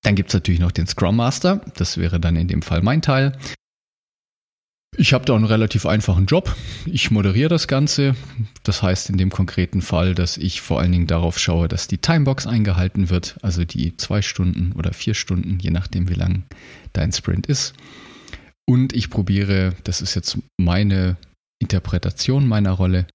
Dann 0.04 0.16
gibt 0.16 0.30
es 0.30 0.34
natürlich 0.34 0.60
noch 0.60 0.72
den 0.72 0.88
Scrum 0.88 1.18
Master, 1.18 1.62
das 1.76 1.98
wäre 1.98 2.20
dann 2.20 2.36
in 2.36 2.48
dem 2.48 2.64
Fall 2.64 2.82
mein 2.82 3.04
Teil. 3.04 3.38
Ich 4.98 5.14
habe 5.14 5.24
da 5.24 5.36
einen 5.36 5.46
relativ 5.46 5.86
einfachen 5.86 6.26
Job. 6.26 6.54
Ich 6.86 7.12
moderiere 7.12 7.48
das 7.50 7.68
Ganze. 7.68 8.16
Das 8.64 8.84
heißt 8.84 9.10
in 9.10 9.18
dem 9.18 9.30
konkreten 9.30 9.82
Fall, 9.82 10.16
dass 10.16 10.38
ich 10.38 10.60
vor 10.62 10.80
allen 10.80 10.92
Dingen 10.92 11.08
darauf 11.08 11.40
schaue, 11.40 11.70
dass 11.70 11.88
die 11.88 11.98
Timebox 11.98 12.46
eingehalten 12.46 13.10
wird, 13.10 13.38
also 13.42 13.64
die 13.64 13.96
zwei 13.96 14.22
Stunden 14.22 14.74
oder 14.74 14.94
vier 14.94 15.14
Stunden, 15.14 15.60
je 15.60 15.72
nachdem, 15.72 16.10
wie 16.10 16.16
lang 16.16 16.44
dein 16.92 17.14
Sprint 17.14 17.48
ist. 17.48 17.74
Und 18.68 18.94
ich 18.94 19.10
probiere, 19.10 19.76
das 19.86 20.02
ist 20.02 20.16
jetzt 20.16 20.38
meine 20.60 21.18
Interpretation 21.60 22.48
meiner 22.48 22.72
Rolle, 22.72 23.08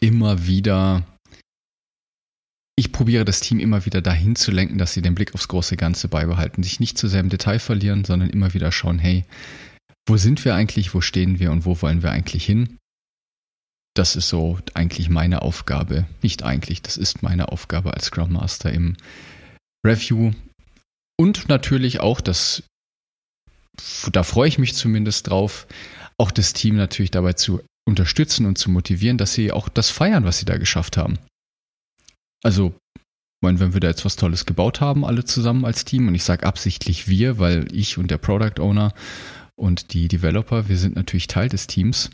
immer 0.00 0.46
wieder, 0.46 1.04
ich 2.76 2.92
probiere 2.92 3.24
das 3.24 3.40
Team 3.40 3.60
immer 3.60 3.86
wieder 3.86 4.02
dahin 4.02 4.34
zu 4.34 4.50
lenken, 4.50 4.78
dass 4.78 4.92
sie 4.92 5.02
den 5.02 5.14
Blick 5.14 5.34
aufs 5.34 5.48
große 5.48 5.76
Ganze 5.76 6.08
beibehalten, 6.08 6.62
sich 6.62 6.80
nicht 6.80 6.98
zu 6.98 7.06
sehr 7.08 7.20
im 7.20 7.28
Detail 7.28 7.60
verlieren, 7.60 8.04
sondern 8.04 8.30
immer 8.30 8.52
wieder 8.52 8.72
schauen, 8.72 8.98
hey, 8.98 9.24
wo 10.06 10.16
sind 10.16 10.44
wir 10.44 10.54
eigentlich, 10.54 10.94
wo 10.94 11.00
stehen 11.00 11.38
wir 11.38 11.50
und 11.50 11.64
wo 11.64 11.80
wollen 11.80 12.02
wir 12.02 12.10
eigentlich 12.10 12.44
hin? 12.44 12.78
Das 13.94 14.16
ist 14.16 14.28
so 14.28 14.58
eigentlich 14.74 15.08
meine 15.08 15.42
Aufgabe. 15.42 16.06
Nicht 16.22 16.42
eigentlich, 16.42 16.82
das 16.82 16.96
ist 16.96 17.22
meine 17.22 17.48
Aufgabe 17.48 17.94
als 17.94 18.06
Scrum 18.06 18.32
Master 18.32 18.72
im 18.72 18.96
Review. 19.86 20.32
Und 21.16 21.48
natürlich 21.48 22.00
auch, 22.00 22.20
das, 22.20 22.64
da 24.10 24.24
freue 24.24 24.48
ich 24.48 24.58
mich 24.58 24.74
zumindest 24.74 25.30
drauf, 25.30 25.66
auch 26.18 26.32
das 26.32 26.52
Team 26.52 26.76
natürlich 26.76 27.12
dabei 27.12 27.34
zu 27.34 27.60
unterstützen 27.86 28.46
und 28.46 28.58
zu 28.58 28.70
motivieren, 28.70 29.18
dass 29.18 29.34
sie 29.34 29.52
auch 29.52 29.68
das 29.68 29.90
feiern, 29.90 30.24
was 30.24 30.38
sie 30.38 30.44
da 30.44 30.58
geschafft 30.58 30.96
haben. 30.96 31.18
Also, 32.42 32.74
meine, 33.42 33.60
wenn 33.60 33.74
wir 33.74 33.80
da 33.80 33.88
jetzt 33.88 34.04
was 34.04 34.16
Tolles 34.16 34.46
gebaut 34.46 34.80
haben, 34.80 35.04
alle 35.04 35.24
zusammen 35.24 35.64
als 35.64 35.84
Team, 35.84 36.08
und 36.08 36.14
ich 36.14 36.24
sage 36.24 36.46
absichtlich 36.46 37.08
wir, 37.08 37.38
weil 37.38 37.68
ich 37.72 37.98
und 37.98 38.10
der 38.10 38.18
Product 38.18 38.60
Owner 38.60 38.92
und 39.56 39.92
die 39.92 40.08
Developer, 40.08 40.68
wir 40.68 40.76
sind 40.76 40.96
natürlich 40.96 41.26
Teil 41.26 41.48
des 41.48 41.66
Teams 41.66 42.10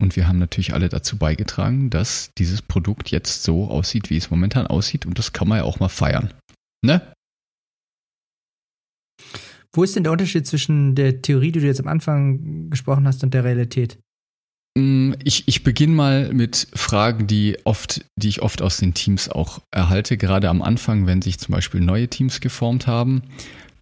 und 0.00 0.16
wir 0.16 0.26
haben 0.26 0.38
natürlich 0.38 0.74
alle 0.74 0.88
dazu 0.88 1.16
beigetragen, 1.16 1.88
dass 1.88 2.32
dieses 2.36 2.60
Produkt 2.60 3.10
jetzt 3.10 3.44
so 3.44 3.68
aussieht, 3.68 4.10
wie 4.10 4.16
es 4.16 4.30
momentan 4.30 4.66
aussieht. 4.66 5.06
Und 5.06 5.18
das 5.18 5.32
kann 5.32 5.46
man 5.46 5.58
ja 5.58 5.64
auch 5.64 5.78
mal 5.78 5.88
feiern. 5.88 6.34
Ne? 6.84 7.00
Wo 9.72 9.84
ist 9.84 9.94
denn 9.94 10.02
der 10.02 10.12
Unterschied 10.12 10.46
zwischen 10.46 10.96
der 10.96 11.22
Theorie, 11.22 11.52
die 11.52 11.60
du 11.60 11.66
jetzt 11.66 11.80
am 11.80 11.86
Anfang 11.86 12.68
gesprochen 12.68 13.06
hast, 13.06 13.22
und 13.22 13.32
der 13.32 13.44
Realität? 13.44 13.98
Mm, 14.76 15.12
ich, 15.22 15.46
ich 15.46 15.62
beginne 15.62 15.94
mal 15.94 16.32
mit 16.32 16.66
Fragen, 16.74 17.28
die 17.28 17.58
oft, 17.64 18.04
die 18.16 18.28
ich 18.28 18.42
oft 18.42 18.60
aus 18.60 18.78
den 18.78 18.94
Teams 18.94 19.28
auch 19.28 19.60
erhalte, 19.70 20.16
gerade 20.16 20.48
am 20.48 20.62
Anfang, 20.62 21.06
wenn 21.06 21.22
sich 21.22 21.38
zum 21.38 21.52
Beispiel 21.52 21.80
neue 21.80 22.08
Teams 22.08 22.40
geformt 22.40 22.88
haben 22.88 23.22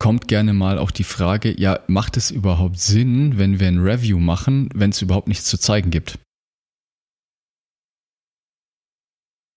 kommt 0.01 0.27
gerne 0.27 0.53
mal 0.53 0.79
auch 0.79 0.91
die 0.91 1.05
Frage, 1.05 1.55
ja, 1.61 1.79
macht 1.87 2.17
es 2.17 2.33
überhaupt 2.33 2.81
Sinn, 2.81 3.39
wenn 3.39 3.61
wir 3.61 3.69
ein 3.69 3.79
Review 3.79 4.19
machen, 4.19 4.69
wenn 4.75 4.91
es 4.91 5.01
überhaupt 5.01 5.29
nichts 5.29 5.45
zu 5.45 5.59
zeigen 5.59 5.93
gibt? 5.93 6.19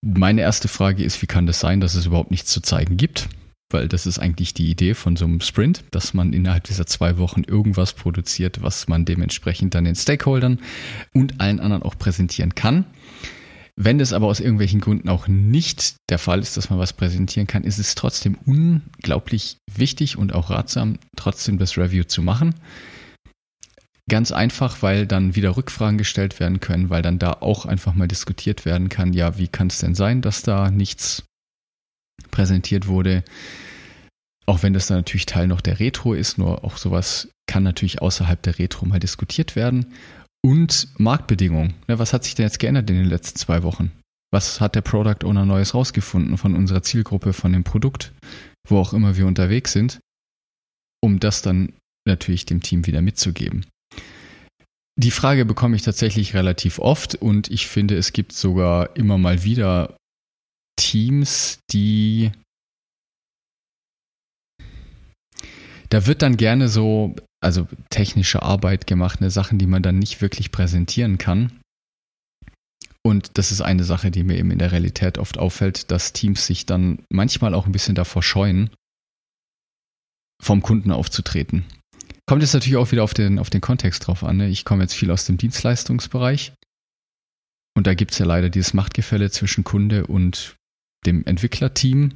Meine 0.06 0.42
erste 0.42 0.68
Frage 0.68 1.02
ist, 1.02 1.20
wie 1.22 1.26
kann 1.26 1.46
das 1.46 1.58
sein, 1.58 1.80
dass 1.80 1.96
es 1.96 2.06
überhaupt 2.06 2.30
nichts 2.30 2.52
zu 2.52 2.60
zeigen 2.60 2.96
gibt? 2.96 3.28
weil 3.74 3.88
das 3.88 4.06
ist 4.06 4.18
eigentlich 4.18 4.54
die 4.54 4.70
Idee 4.70 4.94
von 4.94 5.16
so 5.16 5.24
einem 5.24 5.40
Sprint, 5.40 5.84
dass 5.90 6.14
man 6.14 6.32
innerhalb 6.32 6.64
dieser 6.64 6.86
zwei 6.86 7.18
Wochen 7.18 7.42
irgendwas 7.42 7.92
produziert, 7.92 8.62
was 8.62 8.88
man 8.88 9.04
dementsprechend 9.04 9.74
dann 9.74 9.84
den 9.84 9.96
Stakeholdern 9.96 10.60
und 11.12 11.40
allen 11.40 11.60
anderen 11.60 11.82
auch 11.82 11.98
präsentieren 11.98 12.54
kann. 12.54 12.86
Wenn 13.76 13.98
das 13.98 14.12
aber 14.12 14.28
aus 14.28 14.38
irgendwelchen 14.38 14.80
Gründen 14.80 15.08
auch 15.08 15.26
nicht 15.26 15.96
der 16.08 16.18
Fall 16.18 16.40
ist, 16.40 16.56
dass 16.56 16.70
man 16.70 16.78
was 16.78 16.92
präsentieren 16.92 17.48
kann, 17.48 17.64
ist 17.64 17.78
es 17.78 17.96
trotzdem 17.96 18.38
unglaublich 18.46 19.56
wichtig 19.72 20.16
und 20.16 20.32
auch 20.32 20.50
ratsam, 20.50 20.98
trotzdem 21.16 21.58
das 21.58 21.76
Review 21.76 22.04
zu 22.04 22.22
machen. 22.22 22.54
Ganz 24.08 24.32
einfach, 24.32 24.82
weil 24.82 25.06
dann 25.06 25.34
wieder 25.34 25.56
Rückfragen 25.56 25.98
gestellt 25.98 26.38
werden 26.38 26.60
können, 26.60 26.90
weil 26.90 27.02
dann 27.02 27.18
da 27.18 27.32
auch 27.32 27.66
einfach 27.66 27.94
mal 27.94 28.06
diskutiert 28.06 28.64
werden 28.64 28.90
kann, 28.90 29.12
ja, 29.12 29.38
wie 29.38 29.48
kann 29.48 29.68
es 29.68 29.78
denn 29.78 29.94
sein, 29.94 30.20
dass 30.20 30.42
da 30.42 30.70
nichts 30.70 31.24
präsentiert 32.30 32.86
wurde? 32.86 33.24
Auch 34.46 34.62
wenn 34.62 34.74
das 34.74 34.86
dann 34.86 34.98
natürlich 34.98 35.26
Teil 35.26 35.46
noch 35.48 35.62
der 35.62 35.80
Retro 35.80 36.12
ist, 36.12 36.38
nur 36.38 36.64
auch 36.64 36.76
sowas 36.76 37.28
kann 37.46 37.62
natürlich 37.62 38.02
außerhalb 38.02 38.40
der 38.42 38.58
Retro 38.58 38.86
mal 38.86 39.00
diskutiert 39.00 39.56
werden. 39.56 39.86
Und 40.44 40.88
Marktbedingungen. 40.98 41.72
Ne, 41.88 41.98
was 41.98 42.12
hat 42.12 42.24
sich 42.24 42.34
denn 42.34 42.44
jetzt 42.44 42.58
geändert 42.58 42.90
in 42.90 42.96
den 42.96 43.06
letzten 43.08 43.38
zwei 43.38 43.62
Wochen? 43.62 43.92
Was 44.30 44.60
hat 44.60 44.74
der 44.74 44.82
Product 44.82 45.24
Owner 45.24 45.46
Neues 45.46 45.72
rausgefunden 45.72 46.36
von 46.36 46.54
unserer 46.54 46.82
Zielgruppe, 46.82 47.32
von 47.32 47.54
dem 47.54 47.64
Produkt, 47.64 48.12
wo 48.68 48.76
auch 48.76 48.92
immer 48.92 49.16
wir 49.16 49.26
unterwegs 49.26 49.72
sind, 49.72 50.00
um 51.02 51.18
das 51.18 51.40
dann 51.40 51.72
natürlich 52.06 52.44
dem 52.44 52.60
Team 52.60 52.86
wieder 52.86 53.00
mitzugeben? 53.00 53.64
Die 55.00 55.10
Frage 55.10 55.46
bekomme 55.46 55.76
ich 55.76 55.82
tatsächlich 55.82 56.34
relativ 56.34 56.78
oft 56.78 57.14
und 57.14 57.50
ich 57.50 57.66
finde, 57.66 57.96
es 57.96 58.12
gibt 58.12 58.32
sogar 58.32 58.94
immer 58.96 59.16
mal 59.16 59.44
wieder 59.44 59.96
Teams, 60.76 61.58
die 61.72 62.32
da 65.88 66.06
wird 66.06 66.20
dann 66.20 66.36
gerne 66.36 66.68
so 66.68 67.14
also 67.44 67.68
technische 67.90 68.42
Arbeit 68.42 68.86
gemacht, 68.86 69.20
eine 69.20 69.30
Sachen, 69.30 69.58
die 69.58 69.66
man 69.66 69.82
dann 69.82 69.98
nicht 69.98 70.20
wirklich 70.20 70.50
präsentieren 70.50 71.18
kann. 71.18 71.60
Und 73.06 73.36
das 73.36 73.52
ist 73.52 73.60
eine 73.60 73.84
Sache, 73.84 74.10
die 74.10 74.24
mir 74.24 74.38
eben 74.38 74.50
in 74.50 74.58
der 74.58 74.72
Realität 74.72 75.18
oft 75.18 75.38
auffällt, 75.38 75.90
dass 75.90 76.14
Teams 76.14 76.46
sich 76.46 76.64
dann 76.64 77.04
manchmal 77.10 77.54
auch 77.54 77.66
ein 77.66 77.72
bisschen 77.72 77.94
davor 77.94 78.22
scheuen, 78.22 78.70
vom 80.42 80.62
Kunden 80.62 80.90
aufzutreten. 80.90 81.64
Kommt 82.26 82.42
jetzt 82.42 82.54
natürlich 82.54 82.78
auch 82.78 82.90
wieder 82.90 83.04
auf 83.04 83.12
den, 83.12 83.38
auf 83.38 83.50
den 83.50 83.60
Kontext 83.60 84.06
drauf 84.06 84.24
an. 84.24 84.38
Ne? 84.38 84.48
Ich 84.48 84.64
komme 84.64 84.82
jetzt 84.82 84.94
viel 84.94 85.10
aus 85.10 85.26
dem 85.26 85.36
Dienstleistungsbereich. 85.36 86.54
Und 87.76 87.86
da 87.86 87.94
gibt 87.94 88.12
es 88.12 88.18
ja 88.18 88.24
leider 88.24 88.48
dieses 88.48 88.72
Machtgefälle 88.72 89.30
zwischen 89.30 89.64
Kunde 89.64 90.06
und 90.06 90.56
dem 91.04 91.26
Entwicklerteam 91.26 92.12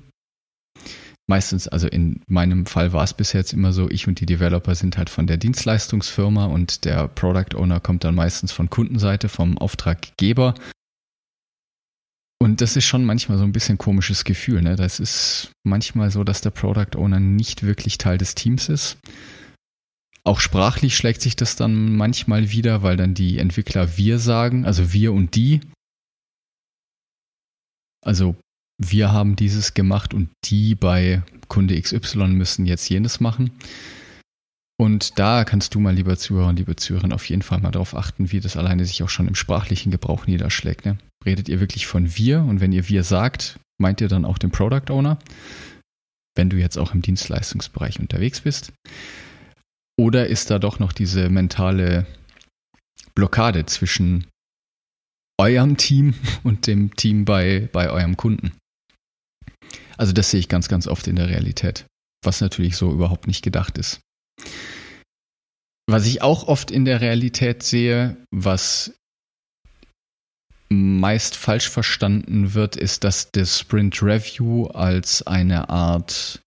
meistens, 1.29 1.69
also 1.69 1.87
in 1.87 2.23
meinem 2.27 2.67
Fall 2.67 2.93
war 2.93 3.05
es 3.05 3.15
bisher 3.15 3.41
jetzt 3.41 3.53
immer 3.53 3.73
so, 3.73 3.89
ich 3.89 4.09
und 4.09 4.21
die 4.21 4.27
Developer 4.27 4.75
sind 4.75 4.97
halt 4.97 5.11
von 5.11 5.27
der 5.27 5.37
Dienstleistungsfirma 5.37 6.47
und 6.47 6.85
der 6.85 7.09
Product 7.09 7.55
Owner 7.57 7.81
kommt 7.81 8.05
dann 8.05 8.15
meistens 8.15 8.51
von 8.51 8.71
Kundenseite, 8.71 9.29
vom 9.29 9.59
Auftraggeber. 9.59 10.55
Und 12.41 12.61
das 12.61 12.77
ist 12.77 12.87
schon 12.87 13.05
manchmal 13.05 13.37
so 13.37 13.45
ein 13.45 13.53
bisschen 13.53 13.79
komisches 13.79 14.25
Gefühl. 14.25 14.63
Ne? 14.63 14.77
Das 14.77 15.01
ist 15.01 15.53
manchmal 15.65 16.11
so, 16.11 16.25
dass 16.25 16.41
der 16.41 16.51
Product 16.51 16.97
Owner 16.97 17.21
nicht 17.21 17.63
wirklich 17.63 17.99
Teil 17.99 18.17
des 18.17 18.35
Teams 18.35 18.69
ist. 18.69 18.99
Auch 20.25 20.41
sprachlich 20.41 20.97
schlägt 20.97 21.21
sich 21.21 21.37
das 21.37 21.57
dann 21.57 21.97
manchmal 21.97 22.51
wieder, 22.51 22.83
weil 22.83 22.97
dann 22.97 23.15
die 23.15 23.39
Entwickler 23.39 23.97
wir 23.97 24.19
sagen, 24.19 24.65
also 24.65 24.93
wir 24.93 25.13
und 25.13 25.35
die. 25.35 25.61
Also 28.05 28.37
wir 28.79 29.13
haben 29.13 29.37
dieses 29.37 29.75
gemacht 29.75 30.15
und 30.15 30.31
die 30.45 30.75
bei 30.75 31.23
Kunde 31.49 31.81
XY 31.81 32.29
müssen 32.29 32.67
jetzt 32.67 32.89
jenes 32.89 33.21
machen. 33.21 33.51
Und 34.81 35.19
da 35.19 35.45
kannst 35.45 35.75
du 35.75 35.81
mal, 35.81 35.95
lieber 35.95 36.17
Zuhörer 36.17 36.49
und 36.49 36.59
liebe 36.59 36.77
Zuhörerin, 36.77 37.13
auf 37.13 37.29
jeden 37.29 37.43
Fall 37.43 37.59
mal 37.59 37.73
darauf 37.73 37.97
achten, 37.97 38.31
wie 38.31 38.39
das 38.39 38.57
alleine 38.57 38.85
sich 38.85 39.03
auch 39.03 39.09
schon 39.09 39.27
im 39.27 39.35
sprachlichen 39.35 39.91
Gebrauch 39.91 40.29
niederschlägt. 40.29 40.87
Ne? 40.87 40.99
Redet 41.27 41.49
ihr 41.49 41.59
wirklich 41.59 41.89
von 41.89 42.17
wir 42.17 42.43
und 42.43 42.61
wenn 42.61 42.71
ihr 42.71 42.89
wir 42.89 43.03
sagt, 43.03 43.59
meint 43.81 44.01
ihr 44.01 44.09
dann 44.09 44.25
auch 44.25 44.39
den 44.39 44.53
Product 44.53 44.91
Owner, 44.91 45.19
wenn 46.37 46.49
du 46.49 46.57
jetzt 46.57 46.79
auch 46.79 46.95
im 46.95 47.03
Dienstleistungsbereich 47.03 47.99
unterwegs 47.99 48.43
bist? 48.43 48.73
Oder 49.99 50.29
ist 50.29 50.51
da 50.51 50.61
doch 50.61 50.79
noch 50.79 50.93
diese 50.93 51.29
mentale 51.29 52.07
Blockade 53.17 53.67
zwischen 53.67 54.29
eurem 55.41 55.77
Team 55.77 56.15
und 56.45 56.69
dem 56.69 56.95
Team 56.95 57.25
bei, 57.25 57.69
bei 57.73 57.91
eurem 57.91 58.17
Kunden? 58.17 58.53
Also 59.99 60.12
das 60.12 60.31
sehe 60.31 60.40
ich 60.40 60.49
ganz, 60.49 60.69
ganz 60.69 60.87
oft 60.87 61.07
in 61.09 61.17
der 61.17 61.28
Realität, 61.28 61.85
was 62.25 62.40
natürlich 62.40 62.76
so 62.76 62.90
überhaupt 62.90 63.26
nicht 63.26 63.43
gedacht 63.43 63.76
ist. 63.76 64.00
Was 65.90 66.07
ich 66.07 66.23
auch 66.23 66.47
oft 66.47 66.71
in 66.71 66.85
der 66.85 67.00
Realität 67.00 67.62
sehe, 67.62 68.17
was 68.31 68.95
meist 70.69 71.35
falsch 71.37 71.69
verstanden 71.69 72.55
wird, 72.55 72.76
ist, 72.76 73.05
dass 73.05 73.33
das 73.33 73.59
Sprint 73.59 74.02
Review 74.02 74.67
als 74.67 75.26
eine 75.26 75.71
Art, 75.71 76.40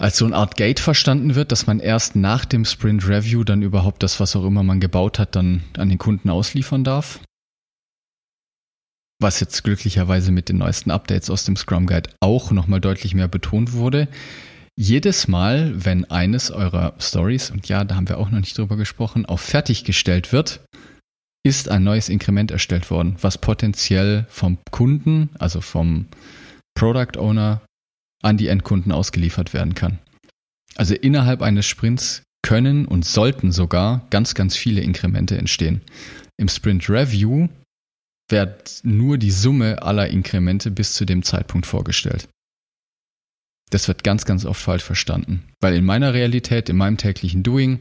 als 0.00 0.18
so 0.18 0.24
eine 0.24 0.36
Art 0.36 0.56
Gate 0.56 0.80
verstanden 0.80 1.34
wird, 1.34 1.52
dass 1.52 1.66
man 1.66 1.80
erst 1.80 2.14
nach 2.16 2.44
dem 2.44 2.64
Sprint 2.64 3.06
Review 3.08 3.44
dann 3.44 3.62
überhaupt 3.62 4.02
das, 4.04 4.20
was 4.20 4.36
auch 4.36 4.44
immer 4.44 4.62
man 4.62 4.80
gebaut 4.80 5.18
hat, 5.18 5.34
dann 5.34 5.64
an 5.76 5.88
den 5.88 5.98
Kunden 5.98 6.30
ausliefern 6.30 6.84
darf 6.84 7.20
was 9.20 9.38
jetzt 9.40 9.62
glücklicherweise 9.62 10.32
mit 10.32 10.48
den 10.48 10.58
neuesten 10.58 10.90
Updates 10.90 11.30
aus 11.30 11.44
dem 11.44 11.56
Scrum 11.56 11.86
Guide 11.86 12.10
auch 12.20 12.50
nochmal 12.50 12.80
deutlich 12.80 13.14
mehr 13.14 13.28
betont 13.28 13.74
wurde. 13.74 14.08
Jedes 14.76 15.28
Mal, 15.28 15.72
wenn 15.84 16.10
eines 16.10 16.50
eurer 16.50 16.94
Stories, 16.98 17.50
und 17.50 17.68
ja, 17.68 17.84
da 17.84 17.96
haben 17.96 18.08
wir 18.08 18.18
auch 18.18 18.30
noch 18.30 18.40
nicht 18.40 18.56
drüber 18.56 18.76
gesprochen, 18.76 19.26
auf 19.26 19.40
fertiggestellt 19.40 20.32
wird, 20.32 20.60
ist 21.42 21.68
ein 21.68 21.84
neues 21.84 22.08
Inkrement 22.08 22.50
erstellt 22.50 22.90
worden, 22.90 23.16
was 23.20 23.38
potenziell 23.38 24.26
vom 24.28 24.58
Kunden, 24.70 25.30
also 25.38 25.60
vom 25.60 26.06
Product 26.74 27.18
Owner, 27.18 27.62
an 28.22 28.36
die 28.36 28.48
Endkunden 28.48 28.92
ausgeliefert 28.92 29.54
werden 29.54 29.74
kann. 29.74 29.98
Also 30.76 30.94
innerhalb 30.94 31.42
eines 31.42 31.66
Sprints 31.66 32.22
können 32.42 32.86
und 32.86 33.04
sollten 33.04 33.52
sogar 33.52 34.06
ganz, 34.10 34.34
ganz 34.34 34.56
viele 34.56 34.80
Inkremente 34.80 35.36
entstehen. 35.36 35.82
Im 36.38 36.48
Sprint 36.48 36.88
Review 36.88 37.48
wird 38.30 38.80
nur 38.82 39.18
die 39.18 39.30
Summe 39.30 39.82
aller 39.82 40.08
Inkremente 40.08 40.70
bis 40.70 40.94
zu 40.94 41.04
dem 41.04 41.22
Zeitpunkt 41.22 41.66
vorgestellt. 41.66 42.28
Das 43.70 43.86
wird 43.88 44.02
ganz, 44.02 44.24
ganz 44.24 44.44
oft 44.44 44.60
falsch 44.60 44.82
verstanden. 44.82 45.44
Weil 45.60 45.74
in 45.74 45.84
meiner 45.84 46.12
Realität, 46.12 46.68
in 46.68 46.76
meinem 46.76 46.96
täglichen 46.96 47.42
Doing, 47.42 47.80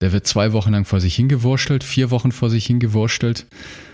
der 0.00 0.12
wird 0.12 0.26
zwei 0.26 0.52
Wochen 0.52 0.72
lang 0.72 0.84
vor 0.84 1.00
sich 1.00 1.14
hingewurschtelt, 1.14 1.84
vier 1.84 2.10
Wochen 2.10 2.32
vor 2.32 2.50
sich 2.50 2.66
hingewurschtelt. 2.66 3.46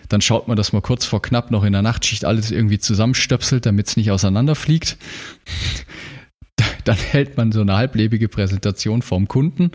Dann 0.08 0.20
schaut 0.20 0.48
man, 0.48 0.56
dass 0.56 0.72
man 0.72 0.82
kurz 0.82 1.04
vor 1.04 1.22
knapp 1.22 1.50
noch 1.50 1.64
in 1.64 1.72
der 1.72 1.82
Nachtschicht 1.82 2.24
alles 2.24 2.50
irgendwie 2.50 2.78
zusammenstöpselt, 2.78 3.66
damit 3.66 3.88
es 3.88 3.96
nicht 3.96 4.10
auseinanderfliegt. 4.10 4.96
Dann 6.84 6.96
hält 6.96 7.36
man 7.36 7.52
so 7.52 7.60
eine 7.60 7.76
halblebige 7.76 8.28
Präsentation 8.28 9.02
vorm 9.02 9.28
Kunden 9.28 9.70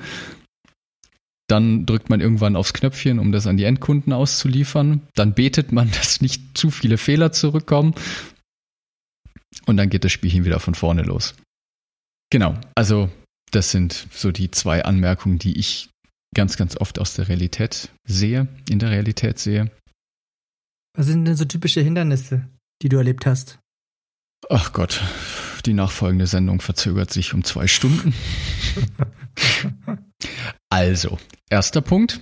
dann 1.47 1.85
drückt 1.85 2.09
man 2.09 2.21
irgendwann 2.21 2.55
aufs 2.55 2.73
Knöpfchen, 2.73 3.19
um 3.19 3.31
das 3.31 3.45
an 3.47 3.57
die 3.57 3.65
Endkunden 3.65 4.13
auszuliefern. 4.13 5.01
Dann 5.13 5.33
betet 5.33 5.71
man, 5.71 5.91
dass 5.99 6.21
nicht 6.21 6.57
zu 6.57 6.71
viele 6.71 6.97
Fehler 6.97 7.31
zurückkommen. 7.31 7.93
Und 9.65 9.77
dann 9.77 9.89
geht 9.89 10.03
das 10.03 10.11
Spielchen 10.11 10.45
wieder 10.45 10.59
von 10.59 10.75
vorne 10.75 11.03
los. 11.03 11.35
Genau, 12.31 12.59
also 12.75 13.09
das 13.51 13.71
sind 13.71 14.07
so 14.11 14.31
die 14.31 14.51
zwei 14.51 14.83
Anmerkungen, 14.83 15.39
die 15.39 15.57
ich 15.57 15.89
ganz, 16.33 16.57
ganz 16.57 16.75
oft 16.75 16.99
aus 16.99 17.13
der 17.13 17.29
Realität 17.29 17.89
sehe, 18.05 18.47
in 18.69 18.79
der 18.79 18.89
Realität 18.89 19.39
sehe. 19.39 19.71
Was 20.97 21.05
sind 21.05 21.25
denn 21.25 21.35
so 21.35 21.45
typische 21.45 21.81
Hindernisse, 21.81 22.47
die 22.81 22.89
du 22.89 22.97
erlebt 22.97 23.25
hast? 23.25 23.59
Ach 24.49 24.73
Gott, 24.73 25.01
die 25.65 25.73
nachfolgende 25.73 26.27
Sendung 26.27 26.61
verzögert 26.61 27.11
sich 27.11 27.33
um 27.33 27.43
zwei 27.43 27.67
Stunden. 27.67 28.13
also, 30.69 31.17
erster 31.49 31.81
Punkt. 31.81 32.19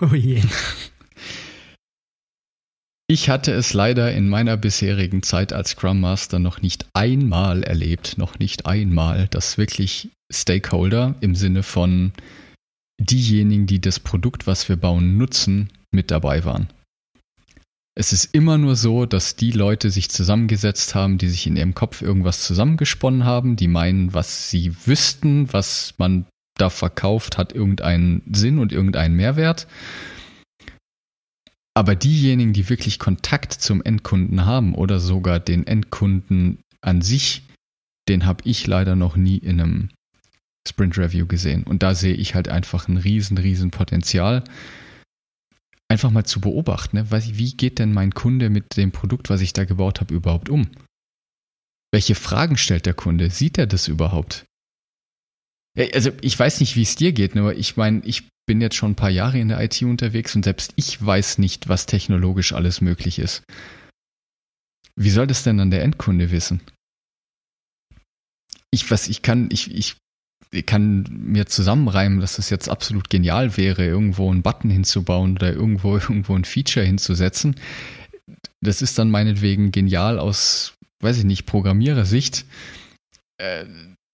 Oh 0.00 0.14
je. 0.14 0.42
Ich 3.10 3.28
hatte 3.28 3.52
es 3.52 3.72
leider 3.72 4.12
in 4.12 4.28
meiner 4.28 4.56
bisherigen 4.56 5.24
Zeit 5.24 5.52
als 5.52 5.70
Scrum 5.70 5.98
Master 6.00 6.38
noch 6.38 6.62
nicht 6.62 6.86
einmal 6.94 7.64
erlebt, 7.64 8.18
noch 8.18 8.38
nicht 8.38 8.66
einmal, 8.66 9.26
dass 9.26 9.58
wirklich 9.58 10.10
Stakeholder 10.32 11.16
im 11.20 11.34
Sinne 11.34 11.64
von 11.64 12.12
diejenigen, 13.00 13.66
die 13.66 13.80
das 13.80 13.98
Produkt, 13.98 14.46
was 14.46 14.68
wir 14.68 14.76
bauen, 14.76 15.16
nutzen, 15.16 15.70
mit 15.90 16.12
dabei 16.12 16.44
waren. 16.44 16.68
Es 17.96 18.12
ist 18.12 18.32
immer 18.32 18.58
nur 18.58 18.76
so, 18.76 19.06
dass 19.06 19.34
die 19.34 19.50
Leute 19.50 19.90
sich 19.90 20.08
zusammengesetzt 20.08 20.94
haben, 20.94 21.18
die 21.18 21.28
sich 21.28 21.46
in 21.46 21.56
ihrem 21.56 21.74
Kopf 21.74 22.02
irgendwas 22.02 22.44
zusammengesponnen 22.44 23.24
haben, 23.24 23.56
die 23.56 23.68
meinen, 23.68 24.14
was 24.14 24.50
sie 24.50 24.86
wüssten, 24.86 25.52
was 25.52 25.94
man 25.98 26.26
da 26.60 26.70
verkauft, 26.70 27.38
hat 27.38 27.52
irgendeinen 27.52 28.22
Sinn 28.32 28.58
und 28.58 28.72
irgendeinen 28.72 29.16
Mehrwert. 29.16 29.66
Aber 31.74 31.94
diejenigen, 31.94 32.52
die 32.52 32.68
wirklich 32.68 32.98
Kontakt 32.98 33.52
zum 33.52 33.82
Endkunden 33.82 34.44
haben 34.44 34.74
oder 34.74 34.98
sogar 34.98 35.40
den 35.40 35.66
Endkunden 35.66 36.58
an 36.80 37.00
sich 37.00 37.42
den 38.10 38.26
habe 38.26 38.42
ich 38.44 38.66
leider 38.66 38.96
noch 38.96 39.16
nie 39.16 39.38
in 39.38 39.60
einem 39.60 39.88
Sprint 40.68 40.98
Review 40.98 41.26
gesehen. 41.26 41.62
Und 41.62 41.82
da 41.82 41.94
sehe 41.94 42.14
ich 42.14 42.34
halt 42.34 42.48
einfach 42.48 42.88
ein 42.88 42.96
riesen, 42.96 43.38
riesen 43.38 43.70
Potenzial. 43.70 44.42
Einfach 45.88 46.10
mal 46.10 46.24
zu 46.24 46.40
beobachten, 46.40 46.96
ne? 46.96 47.10
wie 47.10 47.56
geht 47.56 47.78
denn 47.78 47.92
mein 47.92 48.12
Kunde 48.12 48.50
mit 48.50 48.76
dem 48.76 48.92
Produkt, 48.92 49.30
was 49.30 49.40
ich 49.40 49.52
da 49.52 49.64
gebaut 49.64 50.00
habe, 50.00 50.14
überhaupt 50.14 50.48
um? 50.48 50.68
Welche 51.92 52.14
Fragen 52.14 52.56
stellt 52.56 52.86
der 52.86 52.94
Kunde? 52.94 53.30
Sieht 53.30 53.58
er 53.58 53.66
das 53.66 53.88
überhaupt? 53.88 54.44
Also 55.76 56.10
ich 56.20 56.38
weiß 56.38 56.60
nicht, 56.60 56.76
wie 56.76 56.82
es 56.82 56.96
dir 56.96 57.12
geht, 57.12 57.36
aber 57.36 57.54
ich 57.54 57.76
meine, 57.76 58.02
ich 58.04 58.28
bin 58.46 58.60
jetzt 58.60 58.74
schon 58.74 58.92
ein 58.92 58.96
paar 58.96 59.10
Jahre 59.10 59.38
in 59.38 59.48
der 59.48 59.60
IT 59.62 59.80
unterwegs 59.82 60.34
und 60.34 60.44
selbst 60.44 60.72
ich 60.76 61.04
weiß 61.04 61.38
nicht, 61.38 61.68
was 61.68 61.86
technologisch 61.86 62.52
alles 62.52 62.80
möglich 62.80 63.18
ist. 63.18 63.44
Wie 64.96 65.10
soll 65.10 65.26
das 65.26 65.44
denn 65.44 65.58
dann 65.58 65.70
der 65.70 65.82
Endkunde 65.82 66.30
wissen? 66.30 66.60
Ich, 68.72 68.90
was, 68.90 69.08
ich 69.08 69.22
kann, 69.22 69.48
ich, 69.52 69.72
ich 69.72 69.96
kann 70.66 71.06
mir 71.10 71.46
zusammenreimen, 71.46 72.20
dass 72.20 72.38
es 72.38 72.50
jetzt 72.50 72.68
absolut 72.68 73.08
genial 73.08 73.56
wäre, 73.56 73.84
irgendwo 73.84 74.30
einen 74.30 74.42
Button 74.42 74.70
hinzubauen 74.70 75.36
oder 75.36 75.52
irgendwo, 75.52 75.96
irgendwo 75.96 76.34
ein 76.34 76.44
Feature 76.44 76.84
hinzusetzen. 76.84 77.54
Das 78.60 78.82
ist 78.82 78.98
dann 78.98 79.10
meinetwegen 79.10 79.70
genial 79.70 80.18
aus, 80.18 80.74
weiß 81.00 81.18
ich 81.18 81.24
nicht, 81.24 81.46
Programmierersicht. 81.46 82.44
Äh, 83.38 83.64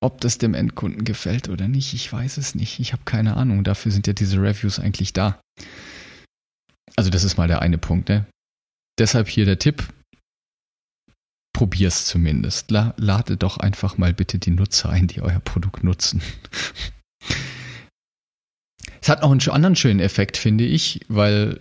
ob 0.06 0.20
das 0.20 0.38
dem 0.38 0.54
Endkunden 0.54 1.04
gefällt 1.04 1.48
oder 1.48 1.66
nicht, 1.66 1.92
ich 1.92 2.12
weiß 2.12 2.36
es 2.36 2.54
nicht. 2.54 2.78
Ich 2.78 2.92
habe 2.92 3.02
keine 3.04 3.36
Ahnung. 3.36 3.64
Dafür 3.64 3.90
sind 3.90 4.06
ja 4.06 4.12
diese 4.12 4.40
Reviews 4.40 4.78
eigentlich 4.78 5.12
da. 5.12 5.40
Also 6.94 7.10
das 7.10 7.24
ist 7.24 7.36
mal 7.36 7.48
der 7.48 7.60
eine 7.60 7.76
Punkt. 7.76 8.08
Ne? 8.08 8.24
Deshalb 9.00 9.28
hier 9.28 9.44
der 9.44 9.58
Tipp. 9.58 9.92
Probier's 11.52 12.06
zumindest. 12.06 12.70
La 12.70 12.94
lade 12.96 13.36
doch 13.36 13.58
einfach 13.58 13.98
mal 13.98 14.14
bitte 14.14 14.38
die 14.38 14.52
Nutzer 14.52 14.90
ein, 14.90 15.08
die 15.08 15.22
euer 15.22 15.40
Produkt 15.40 15.82
nutzen. 15.82 16.22
es 19.00 19.08
hat 19.08 19.22
auch 19.22 19.32
einen 19.32 19.40
anderen 19.48 19.74
schönen 19.74 19.98
Effekt, 19.98 20.36
finde 20.36 20.64
ich, 20.64 21.00
weil 21.08 21.60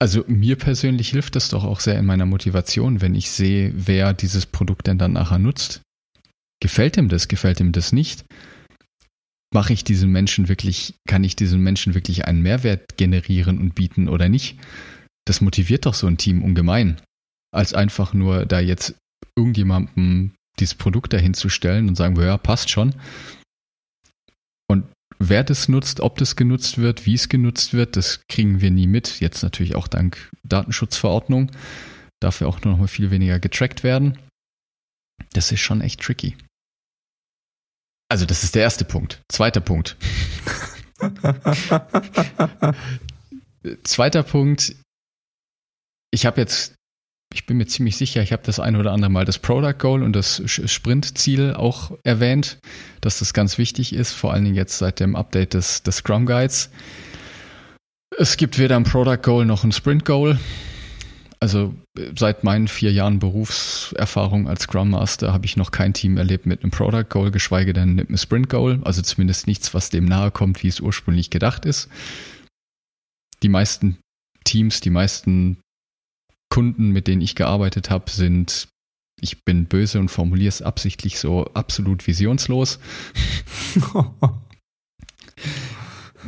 also 0.00 0.24
mir 0.26 0.56
persönlich 0.56 1.10
hilft 1.10 1.36
das 1.36 1.48
doch 1.48 1.62
auch 1.62 1.78
sehr 1.78 1.96
in 1.96 2.06
meiner 2.06 2.26
Motivation, 2.26 3.00
wenn 3.00 3.14
ich 3.14 3.30
sehe, 3.30 3.72
wer 3.74 4.12
dieses 4.14 4.46
Produkt 4.46 4.88
denn 4.88 4.98
dann 4.98 5.12
nachher 5.12 5.38
nutzt. 5.38 5.82
Gefällt 6.60 6.96
ihm 6.96 7.08
das? 7.08 7.28
Gefällt 7.28 7.60
ihm 7.60 7.72
das 7.72 7.92
nicht? 7.92 8.24
Mache 9.52 9.72
ich 9.72 9.84
diesen 9.84 10.10
Menschen 10.10 10.48
wirklich, 10.48 10.94
kann 11.08 11.24
ich 11.24 11.36
diesen 11.36 11.60
Menschen 11.60 11.94
wirklich 11.94 12.24
einen 12.24 12.42
Mehrwert 12.42 12.96
generieren 12.96 13.58
und 13.58 13.74
bieten 13.74 14.08
oder 14.08 14.28
nicht? 14.28 14.58
Das 15.26 15.40
motiviert 15.40 15.86
doch 15.86 15.94
so 15.94 16.06
ein 16.06 16.18
Team 16.18 16.42
ungemein, 16.42 17.00
als 17.52 17.74
einfach 17.74 18.14
nur 18.14 18.46
da 18.46 18.60
jetzt 18.60 18.94
irgendjemandem 19.36 20.32
dieses 20.58 20.74
Produkt 20.74 21.12
dahin 21.12 21.34
zu 21.34 21.48
stellen 21.48 21.88
und 21.88 21.96
sagen, 21.96 22.20
ja, 22.20 22.38
passt 22.38 22.70
schon. 22.70 22.94
Und 24.68 24.86
wer 25.18 25.44
das 25.44 25.68
nutzt, 25.68 26.00
ob 26.00 26.18
das 26.18 26.36
genutzt 26.36 26.78
wird, 26.78 27.06
wie 27.06 27.14
es 27.14 27.28
genutzt 27.28 27.74
wird, 27.74 27.96
das 27.96 28.22
kriegen 28.28 28.60
wir 28.60 28.70
nie 28.70 28.86
mit. 28.86 29.20
Jetzt 29.20 29.42
natürlich 29.42 29.74
auch 29.74 29.88
dank 29.88 30.30
Datenschutzverordnung. 30.44 31.50
Darf 32.20 32.40
ja 32.40 32.46
auch 32.46 32.62
noch 32.62 32.78
mal 32.78 32.88
viel 32.88 33.10
weniger 33.10 33.38
getrackt 33.38 33.84
werden. 33.84 34.18
Das 35.32 35.52
ist 35.52 35.60
schon 35.60 35.82
echt 35.82 36.00
tricky. 36.00 36.36
Also 38.08 38.24
das 38.24 38.44
ist 38.44 38.54
der 38.54 38.62
erste 38.62 38.84
Punkt. 38.84 39.22
Zweiter 39.28 39.60
Punkt. 39.60 39.96
Zweiter 43.82 44.22
Punkt. 44.22 44.76
Ich 46.12 46.24
habe 46.24 46.40
jetzt, 46.40 46.74
ich 47.34 47.46
bin 47.46 47.56
mir 47.56 47.66
ziemlich 47.66 47.96
sicher, 47.96 48.22
ich 48.22 48.32
habe 48.32 48.44
das 48.44 48.60
ein 48.60 48.76
oder 48.76 48.92
andere 48.92 49.10
Mal 49.10 49.24
das 49.24 49.38
Product 49.38 49.74
Goal 49.78 50.04
und 50.04 50.14
das 50.14 50.40
Sprint-Ziel 50.46 51.54
auch 51.54 51.90
erwähnt, 52.04 52.58
dass 53.00 53.18
das 53.18 53.34
ganz 53.34 53.58
wichtig 53.58 53.92
ist, 53.92 54.12
vor 54.12 54.32
allen 54.32 54.44
Dingen 54.44 54.56
jetzt 54.56 54.78
seit 54.78 55.00
dem 55.00 55.16
Update 55.16 55.54
des, 55.54 55.82
des 55.82 55.96
Scrum 55.96 56.26
Guides. 56.26 56.70
Es 58.16 58.36
gibt 58.36 58.58
weder 58.58 58.76
ein 58.76 58.84
Product 58.84 59.20
Goal 59.20 59.44
noch 59.44 59.64
ein 59.64 59.72
Sprint 59.72 60.04
Goal 60.04 60.38
also 61.40 61.74
seit 62.16 62.44
meinen 62.44 62.68
vier 62.68 62.92
Jahren 62.92 63.18
Berufserfahrung 63.18 64.48
als 64.48 64.62
Scrum 64.62 64.90
Master 64.90 65.32
habe 65.32 65.46
ich 65.46 65.56
noch 65.56 65.70
kein 65.70 65.94
Team 65.94 66.16
erlebt 66.16 66.46
mit 66.46 66.62
einem 66.62 66.70
Product 66.70 67.04
Goal, 67.08 67.30
geschweige 67.30 67.72
denn 67.72 67.94
mit 67.94 68.08
einem 68.08 68.18
Sprint 68.18 68.48
Goal. 68.48 68.80
Also 68.84 69.02
zumindest 69.02 69.46
nichts, 69.46 69.74
was 69.74 69.90
dem 69.90 70.06
nahe 70.06 70.30
kommt, 70.30 70.62
wie 70.62 70.68
es 70.68 70.80
ursprünglich 70.80 71.30
gedacht 71.30 71.64
ist. 71.64 71.88
Die 73.42 73.48
meisten 73.48 73.98
Teams, 74.44 74.80
die 74.80 74.90
meisten 74.90 75.58
Kunden, 76.48 76.90
mit 76.90 77.06
denen 77.06 77.22
ich 77.22 77.34
gearbeitet 77.34 77.90
habe, 77.90 78.10
sind, 78.10 78.68
ich 79.20 79.44
bin 79.44 79.66
böse 79.66 79.98
und 79.98 80.08
formuliere 80.08 80.48
es 80.48 80.62
absichtlich 80.62 81.18
so 81.18 81.44
absolut 81.54 82.06
visionslos. 82.06 82.78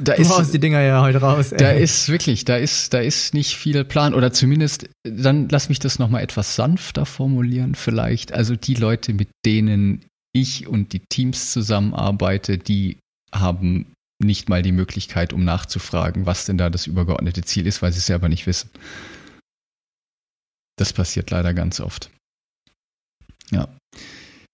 da 0.03 0.15
du 0.15 0.23
ist, 0.23 0.31
haust 0.31 0.55
die 0.55 0.59
Dinger 0.59 0.81
ja 0.81 1.03
heute 1.03 1.19
raus. 1.19 1.53
Ey. 1.53 1.59
Da 1.59 1.71
ist 1.71 2.09
wirklich, 2.09 2.45
da 2.45 2.57
ist, 2.57 2.95
da 2.95 3.01
ist 3.01 3.35
nicht 3.35 3.57
viel 3.57 3.85
Plan 3.85 4.15
oder 4.15 4.33
zumindest, 4.33 4.89
dann 5.05 5.49
lass 5.49 5.69
mich 5.69 5.79
das 5.79 5.99
nochmal 5.99 6.23
etwas 6.23 6.57
sanfter 6.57 7.07
formulieren 7.07 7.75
vielleicht. 7.75 8.33
Also 8.33 8.57
die 8.57 8.75
Leute, 8.75 9.13
mit 9.13 9.29
denen 9.45 10.05
ich 10.33 10.67
und 10.67 10.93
die 10.93 11.01
Teams 11.01 11.53
zusammenarbeite, 11.53 12.59
die 12.59 12.99
haben 13.33 13.93
nicht 14.23 14.49
mal 14.49 14.63
die 14.63 14.73
Möglichkeit, 14.73 15.33
um 15.33 15.45
nachzufragen, 15.45 16.27
was 16.27 16.45
denn 16.45 16.59
da 16.59 16.71
das 16.71 16.87
übergeordnete 16.87 17.43
Ziel 17.43 17.67
ist, 17.67 17.83
weil 17.83 17.93
sie 17.93 17.99
es 17.99 18.07
selber 18.07 18.29
nicht 18.29 18.47
wissen. 18.47 18.71
Das 20.77 20.93
passiert 20.93 21.31
leider 21.31 21.55
ganz 21.55 21.81
oft. 21.81 22.11
Ja. 23.51 23.69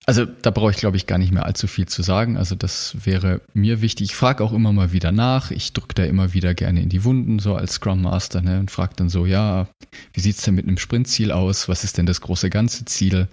Also 0.06 0.26
da 0.26 0.50
brauche 0.50 0.70
ich, 0.70 0.76
glaube 0.76 0.98
ich, 0.98 1.06
gar 1.06 1.16
nicht 1.18 1.32
mehr 1.32 1.46
allzu 1.46 1.66
viel 1.66 1.86
zu 1.86 2.02
sagen. 2.02 2.36
Also 2.36 2.54
das 2.54 2.94
wäre 3.04 3.40
mir 3.54 3.80
wichtig. 3.80 4.10
Ich 4.10 4.16
frage 4.16 4.44
auch 4.44 4.52
immer 4.52 4.72
mal 4.72 4.92
wieder 4.92 5.12
nach. 5.12 5.50
Ich 5.50 5.72
drücke 5.72 5.94
da 5.94 6.04
immer 6.04 6.34
wieder 6.34 6.52
gerne 6.52 6.82
in 6.82 6.90
die 6.90 7.04
Wunden, 7.04 7.38
so 7.38 7.54
als 7.54 7.74
Scrum 7.74 8.02
Master, 8.02 8.42
ne, 8.42 8.60
und 8.60 8.70
frage 8.70 8.94
dann 8.96 9.08
so, 9.08 9.24
ja, 9.24 9.66
wie 10.12 10.20
sieht's 10.20 10.42
denn 10.42 10.56
mit 10.56 10.66
einem 10.66 10.76
Sprintziel 10.76 11.32
aus? 11.32 11.68
Was 11.68 11.84
ist 11.84 11.96
denn 11.96 12.04
das 12.04 12.20
große 12.20 12.50
ganze 12.50 12.84
Ziel? 12.84 13.28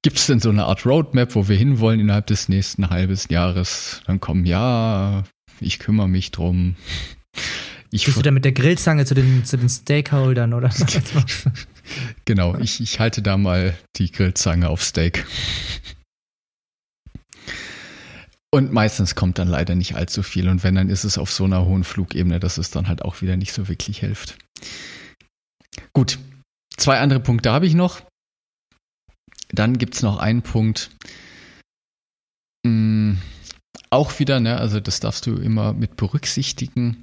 Gibt 0.00 0.16
es 0.16 0.26
denn 0.26 0.40
so 0.40 0.48
eine 0.48 0.64
Art 0.64 0.86
Roadmap, 0.86 1.34
wo 1.34 1.48
wir 1.48 1.56
hinwollen 1.56 2.00
innerhalb 2.00 2.26
des 2.28 2.48
nächsten 2.48 2.88
halbes 2.88 3.28
Jahres? 3.28 4.00
Dann 4.06 4.18
kommen, 4.18 4.46
ja, 4.46 5.24
ich 5.60 5.78
kümmere 5.78 6.08
mich 6.08 6.30
drum. 6.30 6.76
Ich 7.90 8.04
Bist 8.04 8.16
du 8.16 8.22
da 8.22 8.30
mit 8.30 8.44
der 8.44 8.52
Grillzange 8.52 9.04
zu 9.04 9.14
den, 9.14 9.44
zu 9.44 9.58
den 9.58 9.68
Stakeholdern 9.68 10.54
oder 10.54 10.70
genau, 12.24 12.56
ich, 12.58 12.80
ich 12.80 13.00
halte 13.00 13.22
da 13.22 13.36
mal 13.36 13.74
die 13.96 14.12
Grillzange 14.12 14.68
auf 14.68 14.82
Steak. 14.82 15.26
Und 18.50 18.72
meistens 18.72 19.14
kommt 19.14 19.38
dann 19.38 19.48
leider 19.48 19.74
nicht 19.74 19.94
allzu 19.94 20.22
viel. 20.22 20.48
Und 20.48 20.62
wenn, 20.64 20.74
dann 20.74 20.88
ist 20.88 21.04
es 21.04 21.18
auf 21.18 21.30
so 21.30 21.44
einer 21.44 21.66
hohen 21.66 21.84
Flugebene, 21.84 22.40
dass 22.40 22.56
es 22.56 22.70
dann 22.70 22.88
halt 22.88 23.02
auch 23.02 23.20
wieder 23.20 23.36
nicht 23.36 23.52
so 23.52 23.68
wirklich 23.68 23.98
hilft. 23.98 24.38
Gut, 25.92 26.18
zwei 26.76 26.98
andere 26.98 27.20
Punkte 27.20 27.52
habe 27.52 27.66
ich 27.66 27.74
noch. 27.74 28.02
Dann 29.48 29.78
gibt 29.78 29.94
es 29.94 30.02
noch 30.02 30.18
einen 30.18 30.42
Punkt. 30.42 30.90
Mh, 32.64 32.70
hm, 32.70 33.18
auch 33.90 34.18
wieder, 34.18 34.40
ne, 34.40 34.58
also 34.58 34.80
das 34.80 35.00
darfst 35.00 35.26
du 35.26 35.36
immer 35.36 35.72
mit 35.72 35.96
berücksichtigen. 35.96 37.02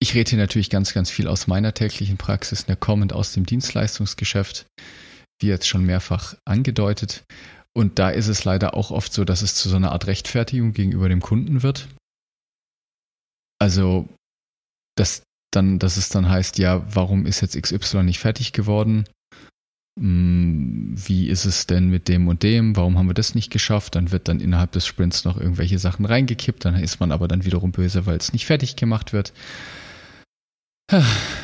Ich 0.00 0.14
rede 0.14 0.30
hier 0.30 0.38
natürlich 0.38 0.70
ganz, 0.70 0.92
ganz 0.92 1.10
viel 1.10 1.26
aus 1.26 1.48
meiner 1.48 1.74
täglichen 1.74 2.18
Praxis, 2.18 2.68
ne, 2.68 2.76
kommend 2.76 3.12
aus 3.12 3.32
dem 3.32 3.46
Dienstleistungsgeschäft, 3.46 4.66
wie 5.40 5.48
jetzt 5.48 5.66
schon 5.66 5.84
mehrfach 5.84 6.36
angedeutet. 6.44 7.24
Und 7.78 8.00
da 8.00 8.10
ist 8.10 8.26
es 8.26 8.42
leider 8.42 8.74
auch 8.74 8.90
oft 8.90 9.12
so, 9.12 9.24
dass 9.24 9.40
es 9.40 9.54
zu 9.54 9.68
so 9.68 9.76
einer 9.76 9.92
Art 9.92 10.08
Rechtfertigung 10.08 10.72
gegenüber 10.72 11.08
dem 11.08 11.20
Kunden 11.20 11.62
wird. 11.62 11.86
Also, 13.60 14.08
dass 14.96 15.22
dann, 15.52 15.78
dass 15.78 15.96
es 15.96 16.08
dann 16.08 16.28
heißt, 16.28 16.58
ja, 16.58 16.84
warum 16.92 17.24
ist 17.24 17.40
jetzt 17.40 17.56
XY 17.56 18.02
nicht 18.02 18.18
fertig 18.18 18.52
geworden? 18.52 19.04
Hm, 19.96 20.92
wie 20.96 21.28
ist 21.28 21.44
es 21.44 21.68
denn 21.68 21.88
mit 21.88 22.08
dem 22.08 22.26
und 22.26 22.42
dem? 22.42 22.74
Warum 22.74 22.98
haben 22.98 23.06
wir 23.06 23.14
das 23.14 23.36
nicht 23.36 23.50
geschafft? 23.50 23.94
Dann 23.94 24.10
wird 24.10 24.26
dann 24.26 24.40
innerhalb 24.40 24.72
des 24.72 24.84
Sprints 24.84 25.24
noch 25.24 25.38
irgendwelche 25.38 25.78
Sachen 25.78 26.04
reingekippt. 26.04 26.64
Dann 26.64 26.74
ist 26.74 26.98
man 26.98 27.12
aber 27.12 27.28
dann 27.28 27.44
wiederum 27.44 27.70
böse, 27.70 28.06
weil 28.06 28.16
es 28.16 28.32
nicht 28.32 28.46
fertig 28.46 28.74
gemacht 28.74 29.12
wird 29.12 29.32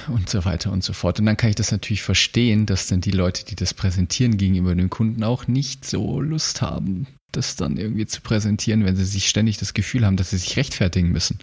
und 0.08 0.28
so 0.28 0.44
weiter 0.44 0.72
und 0.72 0.84
so 0.84 0.92
fort. 0.92 1.18
Und 1.18 1.26
dann 1.26 1.36
kann 1.36 1.50
ich 1.50 1.56
das 1.56 1.72
natürlich 1.72 2.02
verstehen, 2.02 2.66
dass 2.66 2.86
dann 2.86 3.00
die 3.00 3.10
Leute, 3.10 3.44
die 3.44 3.56
das 3.56 3.74
präsentieren 3.74 4.36
gegenüber 4.36 4.74
den 4.74 4.90
Kunden 4.90 5.22
auch 5.24 5.46
nicht 5.46 5.84
so 5.84 6.20
Lust 6.20 6.62
haben, 6.62 7.06
das 7.32 7.56
dann 7.56 7.76
irgendwie 7.76 8.06
zu 8.06 8.20
präsentieren, 8.20 8.84
wenn 8.84 8.96
sie 8.96 9.04
sich 9.04 9.28
ständig 9.28 9.58
das 9.58 9.74
Gefühl 9.74 10.06
haben, 10.06 10.16
dass 10.16 10.30
sie 10.30 10.38
sich 10.38 10.56
rechtfertigen 10.56 11.10
müssen. 11.10 11.38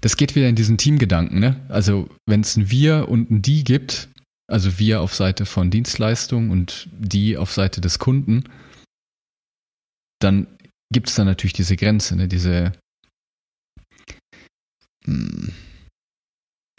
Das 0.00 0.16
geht 0.16 0.34
wieder 0.34 0.48
in 0.48 0.56
diesen 0.56 0.78
Teamgedanken, 0.78 1.38
ne? 1.38 1.60
Also, 1.68 2.08
wenn 2.26 2.40
es 2.40 2.56
ein 2.56 2.70
Wir 2.70 3.08
und 3.08 3.30
ein 3.30 3.42
Die 3.42 3.62
gibt, 3.62 4.08
also 4.48 4.78
wir 4.78 5.00
auf 5.00 5.14
Seite 5.14 5.46
von 5.46 5.70
Dienstleistung 5.70 6.50
und 6.50 6.88
die 6.92 7.36
auf 7.36 7.52
Seite 7.52 7.80
des 7.80 7.98
Kunden, 7.98 8.44
dann 10.18 10.46
gibt 10.92 11.08
es 11.08 11.14
da 11.14 11.24
natürlich 11.24 11.52
diese 11.52 11.76
Grenze, 11.76 12.16
ne? 12.16 12.28
diese, 12.28 12.72
hm, 15.04 15.52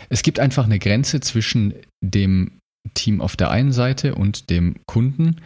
es 0.09 0.21
gibt 0.23 0.39
einfach 0.39 0.65
eine 0.65 0.79
Grenze 0.79 1.19
zwischen 1.19 1.73
dem 2.01 2.59
Team 2.93 3.21
auf 3.21 3.35
der 3.35 3.49
einen 3.49 3.71
Seite 3.71 4.15
und 4.15 4.49
dem 4.49 4.75
Kunden. 4.85 5.37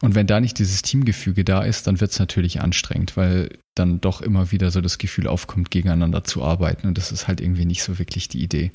Und 0.00 0.14
wenn 0.16 0.26
da 0.26 0.40
nicht 0.40 0.58
dieses 0.58 0.82
Teamgefüge 0.82 1.44
da 1.44 1.62
ist, 1.62 1.86
dann 1.86 2.00
wird 2.00 2.10
es 2.10 2.18
natürlich 2.18 2.60
anstrengend, 2.60 3.16
weil 3.16 3.58
dann 3.76 4.00
doch 4.00 4.20
immer 4.20 4.50
wieder 4.50 4.70
so 4.70 4.80
das 4.80 4.98
Gefühl 4.98 5.28
aufkommt, 5.28 5.70
gegeneinander 5.70 6.24
zu 6.24 6.42
arbeiten. 6.42 6.88
Und 6.88 6.98
das 6.98 7.12
ist 7.12 7.28
halt 7.28 7.40
irgendwie 7.40 7.66
nicht 7.66 7.82
so 7.84 7.98
wirklich 7.98 8.28
die 8.28 8.42
Idee. 8.42 8.72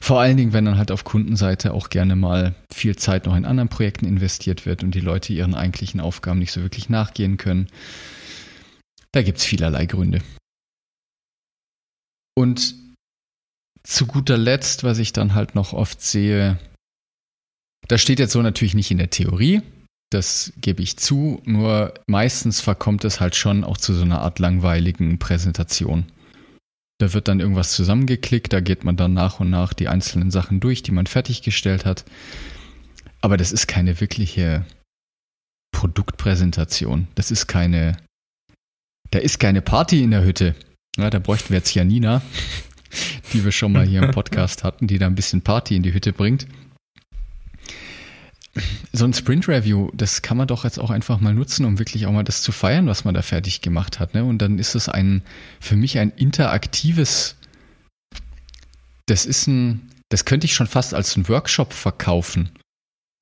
Vor 0.00 0.20
allen 0.20 0.36
Dingen, 0.36 0.52
wenn 0.52 0.64
dann 0.64 0.78
halt 0.78 0.90
auf 0.90 1.04
Kundenseite 1.04 1.72
auch 1.72 1.90
gerne 1.90 2.16
mal 2.16 2.54
viel 2.72 2.96
Zeit 2.96 3.26
noch 3.26 3.36
in 3.36 3.44
anderen 3.44 3.68
Projekten 3.68 4.06
investiert 4.06 4.64
wird 4.64 4.82
und 4.82 4.94
die 4.94 5.00
Leute 5.00 5.32
ihren 5.32 5.54
eigentlichen 5.54 6.00
Aufgaben 6.00 6.38
nicht 6.38 6.52
so 6.52 6.62
wirklich 6.62 6.88
nachgehen 6.88 7.36
können. 7.36 7.68
Da 9.12 9.22
gibt 9.22 9.38
es 9.38 9.44
vielerlei 9.44 9.86
Gründe. 9.86 10.20
Und 12.34 12.74
zu 13.86 14.06
guter 14.06 14.36
Letzt, 14.36 14.84
was 14.84 14.98
ich 14.98 15.12
dann 15.12 15.34
halt 15.34 15.54
noch 15.54 15.72
oft 15.72 16.02
sehe, 16.02 16.58
das 17.88 18.02
steht 18.02 18.18
jetzt 18.18 18.32
so 18.32 18.42
natürlich 18.42 18.74
nicht 18.74 18.90
in 18.90 18.98
der 18.98 19.10
Theorie, 19.10 19.62
das 20.10 20.52
gebe 20.60 20.82
ich 20.82 20.96
zu, 20.96 21.40
nur 21.44 21.94
meistens 22.06 22.60
verkommt 22.60 23.04
es 23.04 23.20
halt 23.20 23.36
schon 23.36 23.64
auch 23.64 23.76
zu 23.76 23.94
so 23.94 24.02
einer 24.02 24.20
Art 24.20 24.38
langweiligen 24.38 25.18
Präsentation. 25.18 26.06
Da 26.98 27.12
wird 27.12 27.28
dann 27.28 27.40
irgendwas 27.40 27.72
zusammengeklickt, 27.72 28.52
da 28.52 28.60
geht 28.60 28.84
man 28.84 28.96
dann 28.96 29.14
nach 29.14 29.38
und 29.40 29.50
nach 29.50 29.72
die 29.72 29.88
einzelnen 29.88 30.30
Sachen 30.30 30.60
durch, 30.60 30.82
die 30.82 30.92
man 30.92 31.06
fertiggestellt 31.06 31.84
hat. 31.84 32.04
Aber 33.20 33.36
das 33.36 33.52
ist 33.52 33.66
keine 33.66 34.00
wirkliche 34.00 34.64
Produktpräsentation. 35.72 37.08
Das 37.14 37.30
ist 37.30 37.46
keine, 37.46 37.96
da 39.10 39.18
ist 39.18 39.38
keine 39.38 39.60
Party 39.60 40.02
in 40.02 40.10
der 40.10 40.24
Hütte. 40.24 40.54
Ja, 40.96 41.10
da 41.10 41.18
bräuchten 41.18 41.50
wir 41.50 41.58
jetzt 41.58 41.74
Janina, 41.74 42.22
die 43.32 43.44
wir 43.44 43.52
schon 43.52 43.72
mal 43.72 43.86
hier 43.86 44.02
im 44.02 44.10
Podcast 44.10 44.64
hatten, 44.64 44.86
die 44.86 44.98
da 44.98 45.06
ein 45.06 45.14
bisschen 45.14 45.42
Party 45.42 45.76
in 45.76 45.82
die 45.82 45.92
Hütte 45.92 46.12
bringt 46.12 46.46
so 48.92 49.04
ein 49.04 49.12
Sprint-Review, 49.12 49.90
das 49.94 50.22
kann 50.22 50.36
man 50.36 50.48
doch 50.48 50.64
jetzt 50.64 50.78
auch 50.78 50.90
einfach 50.90 51.20
mal 51.20 51.34
nutzen, 51.34 51.64
um 51.64 51.78
wirklich 51.78 52.06
auch 52.06 52.12
mal 52.12 52.24
das 52.24 52.42
zu 52.42 52.52
feiern, 52.52 52.86
was 52.86 53.04
man 53.04 53.14
da 53.14 53.22
fertig 53.22 53.60
gemacht 53.60 54.00
hat. 54.00 54.14
Ne? 54.14 54.24
Und 54.24 54.38
dann 54.38 54.58
ist 54.58 54.74
es 54.74 54.88
ein, 54.88 55.22
für 55.60 55.76
mich 55.76 55.98
ein 55.98 56.10
interaktives, 56.10 57.36
das 59.06 59.26
ist 59.26 59.46
ein, 59.46 59.90
das 60.08 60.24
könnte 60.24 60.46
ich 60.46 60.54
schon 60.54 60.66
fast 60.66 60.94
als 60.94 61.16
ein 61.16 61.28
Workshop 61.28 61.72
verkaufen, 61.72 62.50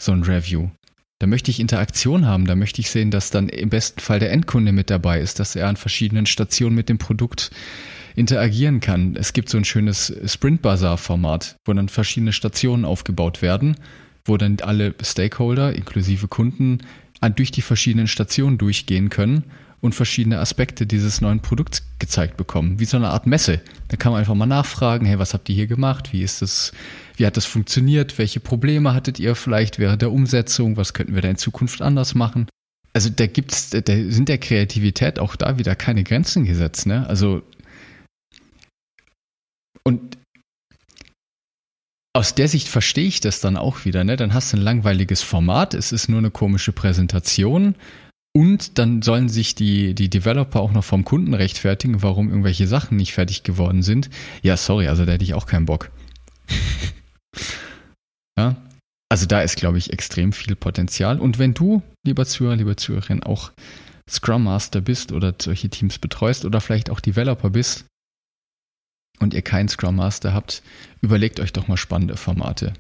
so 0.00 0.12
ein 0.12 0.22
Review. 0.22 0.70
Da 1.18 1.27
möchte 1.27 1.50
ich 1.50 1.61
Interaktion 1.61 2.27
haben, 2.27 2.46
da 2.46 2.55
möchte 2.55 2.81
ich 2.81 2.90
sehen, 2.90 3.11
dass 3.11 3.31
dann 3.31 3.48
im 3.48 3.70
besten 3.70 4.00
Fall 4.00 4.18
der 4.18 4.33
Endkunde 4.33 4.72
mit 4.72 4.90
dabei 4.90 5.20
ist, 5.20 5.40
dass 5.40 5.57
er 5.57 5.68
an 5.68 5.77
verschiedenen 5.77 6.27
Stationen 6.27 6.74
mit 6.74 6.88
dem 6.88 6.98
Produkt 6.98 7.50
interagieren 8.14 8.81
kann. 8.81 9.16
Es 9.16 9.33
gibt 9.33 9.48
so 9.48 9.59
ein 9.59 9.64
schönes 9.64 10.14
Sprint-Bazaar-Format, 10.24 11.57
wo 11.64 11.72
dann 11.72 11.88
verschiedene 11.88 12.33
Stationen 12.33 12.85
aufgebaut 12.85 13.42
werden 13.42 13.77
wo 14.24 14.37
dann 14.37 14.59
alle 14.62 14.94
Stakeholder, 15.03 15.74
inklusive 15.74 16.29
Kunden, 16.29 16.79
durch 17.37 17.50
die 17.50 17.62
verschiedenen 17.62 18.07
Stationen 18.07 18.59
durchgehen 18.59 19.09
können 19.09 19.44
und 19.81 19.94
verschiedene 19.94 20.38
Aspekte 20.40 20.87
dieses 20.87 21.22
neuen 21.22 21.40
Produkts 21.40 21.83
gezeigt 21.98 22.37
bekommen, 22.37 22.81
wie 22.81 22.85
so 22.85 22.98
eine 22.98 23.09
Art 23.09 23.27
Messe. 23.27 23.61
Da 23.88 23.96
kann 23.96 24.12
man 24.12 24.20
einfach 24.20 24.35
mal 24.35 24.46
nachfragen, 24.46 25.07
hey, 25.07 25.18
was 25.18 25.33
habt 25.33 25.48
ihr 25.48 25.55
hier 25.55 25.66
gemacht? 25.66 26.12
Wie 26.12 26.22
ist 26.22 26.42
das, 26.42 26.72
wie 27.16 27.24
hat 27.24 27.38
das 27.38 27.46
funktioniert? 27.46 28.18
Welche 28.18 28.40
Probleme 28.40 28.92
hattet 28.92 29.18
ihr 29.18 29.35
vielleicht 29.35 29.79
während 29.79 30.03
der 30.03 30.12
Umsetzung? 30.12 30.77
Was 30.77 30.92
könnten 30.92 31.14
wir 31.14 31.22
da 31.22 31.29
in 31.29 31.37
Zukunft 31.37 31.81
anders 31.81 32.14
machen? 32.14 32.46
Also 32.92 33.09
da 33.09 33.27
gibt's, 33.27 33.70
da 33.70 33.83
sind 33.87 34.29
der 34.29 34.38
Kreativität 34.38 35.18
auch 35.18 35.37
da 35.37 35.59
wieder 35.59 35.74
keine 35.74 36.05
Grenzen 36.05 36.44
gesetzt, 36.44 36.87
ne? 36.87 37.07
Also 37.09 37.42
und 39.87 40.18
aus 42.16 42.35
der 42.35 42.49
Sicht 42.49 42.68
verstehe 42.68 43.07
ich 43.07 43.20
das 43.20 43.40
dann 43.40 43.57
auch 43.57 43.85
wieder. 43.85 44.05
Ne? 44.05 44.16
Dann 44.16 44.35
hast 44.35 44.53
du 44.53 44.57
ein 44.57 44.62
langweiliges 44.62 45.23
Format, 45.23 45.75
es 45.75 45.90
ist 45.90 46.09
nur 46.09 46.18
eine 46.18 46.31
komische 46.31 46.73
Präsentation 46.73 47.75
und 48.37 48.79
dann 48.79 49.03
sollen 49.03 49.29
sich 49.29 49.55
die, 49.55 49.94
die 49.94 50.11
Developer 50.11 50.61
auch 50.61 50.73
noch 50.73 50.85
vom 50.85 51.05
Kunden 51.05 51.35
rechtfertigen, 51.35 52.03
warum 52.03 52.29
irgendwelche 52.29 52.66
Sachen 52.66 52.97
nicht 52.97 53.12
fertig 53.14 53.42
geworden 53.42 53.83
sind. 53.83 54.11
Ja, 54.42 54.57
sorry, 54.57 54.88
also 54.88 55.05
da 55.05 55.12
hätte 55.12 55.25
ich 55.25 55.35
auch 55.35 55.47
keinen 55.47 55.66
Bock. 55.66 55.90
ja, 58.38 58.57
also 59.09 59.27
da 59.27 59.42
ist, 59.42 59.57
glaube 59.57 59.79
ich, 59.79 59.92
extrem 59.92 60.33
viel 60.33 60.57
Potenzial. 60.57 61.20
Und 61.20 61.38
wenn 61.38 61.55
du, 61.55 61.83
lieber 62.05 62.27
Zuhörer, 62.27 62.57
lieber 62.57 62.77
Zuhörerin, 62.77 63.23
auch 63.23 63.53
Scrum 64.11 64.44
Master 64.44 64.81
bist 64.81 65.12
oder 65.12 65.35
solche 65.40 65.68
Teams 65.68 65.99
betreust 65.99 66.44
oder 66.44 66.61
vielleicht 66.61 66.90
auch 66.90 67.01
Developer 67.01 67.51
bist, 67.51 67.87
und 69.20 69.35
ihr 69.35 69.42
keinen 69.42 69.68
Scrum 69.68 69.96
Master 69.96 70.35
habt, 70.35 70.62
überlegt 71.00 71.40
euch 71.40 71.53
doch 71.53 71.68
mal 71.68 71.77
spannende 71.77 72.16
Formate. 72.16 72.72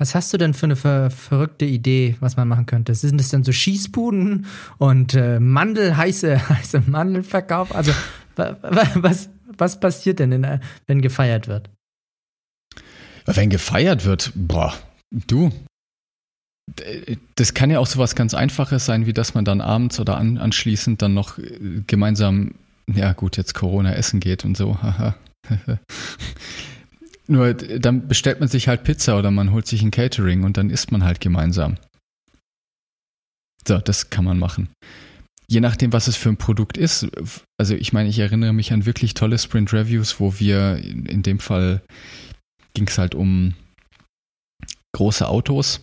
Was 0.00 0.14
hast 0.14 0.32
du 0.32 0.38
denn 0.38 0.54
für 0.54 0.66
eine 0.66 0.76
ver 0.76 1.10
verrückte 1.10 1.64
Idee, 1.64 2.16
was 2.20 2.36
man 2.36 2.46
machen 2.46 2.66
könnte? 2.66 2.94
Sind 2.94 3.20
es 3.20 3.30
denn 3.30 3.42
so 3.42 3.50
Schießbuden 3.50 4.46
und 4.78 5.14
äh, 5.14 5.40
Mandel, 5.40 5.96
heiße, 5.96 6.48
heiße 6.50 6.84
Mandelverkauf? 6.86 7.74
Also 7.74 7.92
was, 8.36 9.28
was 9.56 9.80
passiert 9.80 10.20
denn, 10.20 10.30
in, 10.30 10.60
wenn 10.86 11.02
gefeiert 11.02 11.48
wird? 11.48 11.70
Wenn 13.26 13.50
gefeiert 13.50 14.04
wird, 14.04 14.32
boah, 14.36 14.72
du, 15.10 15.50
das 17.34 17.54
kann 17.54 17.70
ja 17.70 17.78
auch 17.78 17.86
so 17.86 17.98
was 17.98 18.14
ganz 18.14 18.34
Einfaches 18.34 18.86
sein, 18.86 19.06
wie 19.06 19.12
dass 19.12 19.34
man 19.34 19.44
dann 19.44 19.60
abends 19.60 19.98
oder 19.98 20.16
an, 20.16 20.38
anschließend 20.38 21.02
dann 21.02 21.14
noch 21.14 21.38
äh, 21.38 21.82
gemeinsam 21.86 22.54
ja 22.94 23.12
gut, 23.12 23.36
jetzt 23.36 23.54
Corona 23.54 23.92
essen 23.94 24.20
geht 24.20 24.44
und 24.44 24.56
so. 24.56 24.78
Nur 27.26 27.54
dann 27.54 28.08
bestellt 28.08 28.40
man 28.40 28.48
sich 28.48 28.68
halt 28.68 28.84
Pizza 28.84 29.18
oder 29.18 29.30
man 29.30 29.52
holt 29.52 29.66
sich 29.66 29.82
ein 29.82 29.90
Catering 29.90 30.44
und 30.44 30.56
dann 30.56 30.70
isst 30.70 30.90
man 30.92 31.04
halt 31.04 31.20
gemeinsam. 31.20 31.76
So, 33.66 33.78
das 33.78 34.08
kann 34.08 34.24
man 34.24 34.38
machen. 34.38 34.70
Je 35.46 35.60
nachdem, 35.60 35.92
was 35.92 36.08
es 36.08 36.16
für 36.16 36.30
ein 36.30 36.38
Produkt 36.38 36.78
ist. 36.78 37.06
Also 37.58 37.74
ich 37.74 37.92
meine, 37.92 38.08
ich 38.08 38.18
erinnere 38.18 38.54
mich 38.54 38.72
an 38.72 38.86
wirklich 38.86 39.14
tolle 39.14 39.38
Sprint 39.38 39.72
Reviews, 39.72 40.20
wo 40.20 40.38
wir 40.38 40.76
in 40.76 41.22
dem 41.22 41.38
Fall 41.38 41.82
ging 42.74 42.86
es 42.86 42.96
halt 42.96 43.14
um 43.14 43.54
große 44.92 45.28
Autos, 45.28 45.80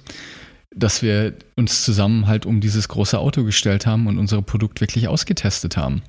dass 0.76 1.04
wir 1.04 1.36
uns 1.56 1.84
zusammen 1.84 2.26
halt 2.28 2.46
um 2.48 2.60
dieses 2.60 2.88
große 2.88 3.20
Auto 3.20 3.44
gestellt 3.44 3.86
haben 3.86 4.08
und 4.08 4.18
unser 4.18 4.42
Produkt 4.42 4.82
wirklich 4.82 5.08
ausgetestet 5.08 5.78
haben 5.78 6.02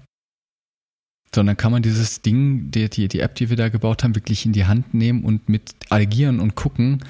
sondern 1.36 1.56
kann 1.58 1.70
man 1.70 1.82
dieses 1.82 2.22
Ding, 2.22 2.70
die, 2.70 2.88
die, 2.88 3.08
die 3.08 3.20
App, 3.20 3.34
die 3.34 3.50
wir 3.50 3.56
da 3.56 3.68
gebaut 3.68 4.02
haben, 4.02 4.14
wirklich 4.16 4.46
in 4.46 4.52
die 4.52 4.64
Hand 4.64 4.94
nehmen 4.94 5.22
und 5.22 5.48
mit 5.50 5.76
agieren 5.90 6.40
und 6.40 6.54
gucken, 6.56 7.04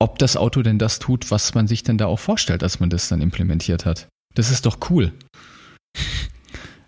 ob 0.00 0.18
das 0.20 0.36
Auto 0.36 0.62
denn 0.62 0.78
das 0.78 1.00
tut, 1.00 1.30
was 1.32 1.52
man 1.52 1.66
sich 1.66 1.82
denn 1.82 1.98
da 1.98 2.06
auch 2.06 2.20
vorstellt, 2.20 2.62
als 2.62 2.78
man 2.78 2.88
das 2.88 3.08
dann 3.08 3.20
implementiert 3.20 3.84
hat. 3.84 4.08
Das 4.34 4.52
ist 4.52 4.66
doch 4.66 4.78
cool. 4.88 5.12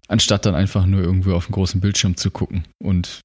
Anstatt 0.07 0.47
dann 0.47 0.55
einfach 0.55 0.87
nur 0.87 1.03
irgendwo 1.03 1.35
auf 1.35 1.47
dem 1.47 1.53
großen 1.53 1.81
Bildschirm 1.81 2.17
zu 2.17 2.31
gucken 2.31 2.65
und 2.83 3.21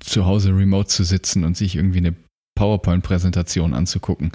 zu 0.00 0.26
Hause 0.26 0.50
remote 0.50 0.88
zu 0.88 1.04
sitzen 1.04 1.44
und 1.44 1.56
sich 1.56 1.76
irgendwie 1.76 1.98
eine 1.98 2.14
PowerPoint-Präsentation 2.58 3.72
anzugucken. 3.72 4.32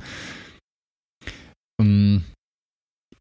Um, 1.77 1.85
ähm, 1.87 2.23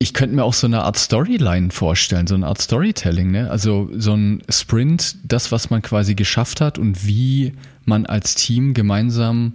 ich 0.04 0.12
könnte 0.12 0.36
mir 0.36 0.44
auch 0.44 0.52
so 0.52 0.66
eine 0.66 0.82
Art 0.82 0.98
Storyline 0.98 1.70
vorstellen, 1.70 2.26
so 2.26 2.34
eine 2.34 2.46
Art 2.46 2.60
Storytelling, 2.60 3.30
ne? 3.30 3.50
Also 3.50 3.88
so 3.96 4.12
ein 4.12 4.42
Sprint, 4.50 5.16
das, 5.24 5.50
was 5.50 5.70
man 5.70 5.80
quasi 5.80 6.14
geschafft 6.14 6.60
hat 6.60 6.78
und 6.78 7.06
wie 7.06 7.54
man 7.86 8.04
als 8.04 8.34
Team 8.34 8.74
gemeinsam 8.74 9.54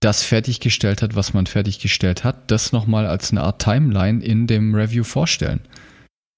das 0.00 0.24
fertiggestellt 0.24 1.00
hat, 1.00 1.14
was 1.14 1.32
man 1.32 1.46
fertiggestellt 1.46 2.24
hat, 2.24 2.50
das 2.50 2.72
nochmal 2.72 3.06
als 3.06 3.30
eine 3.30 3.42
Art 3.42 3.62
Timeline 3.62 4.20
in 4.20 4.48
dem 4.48 4.74
Review 4.74 5.04
vorstellen. 5.04 5.60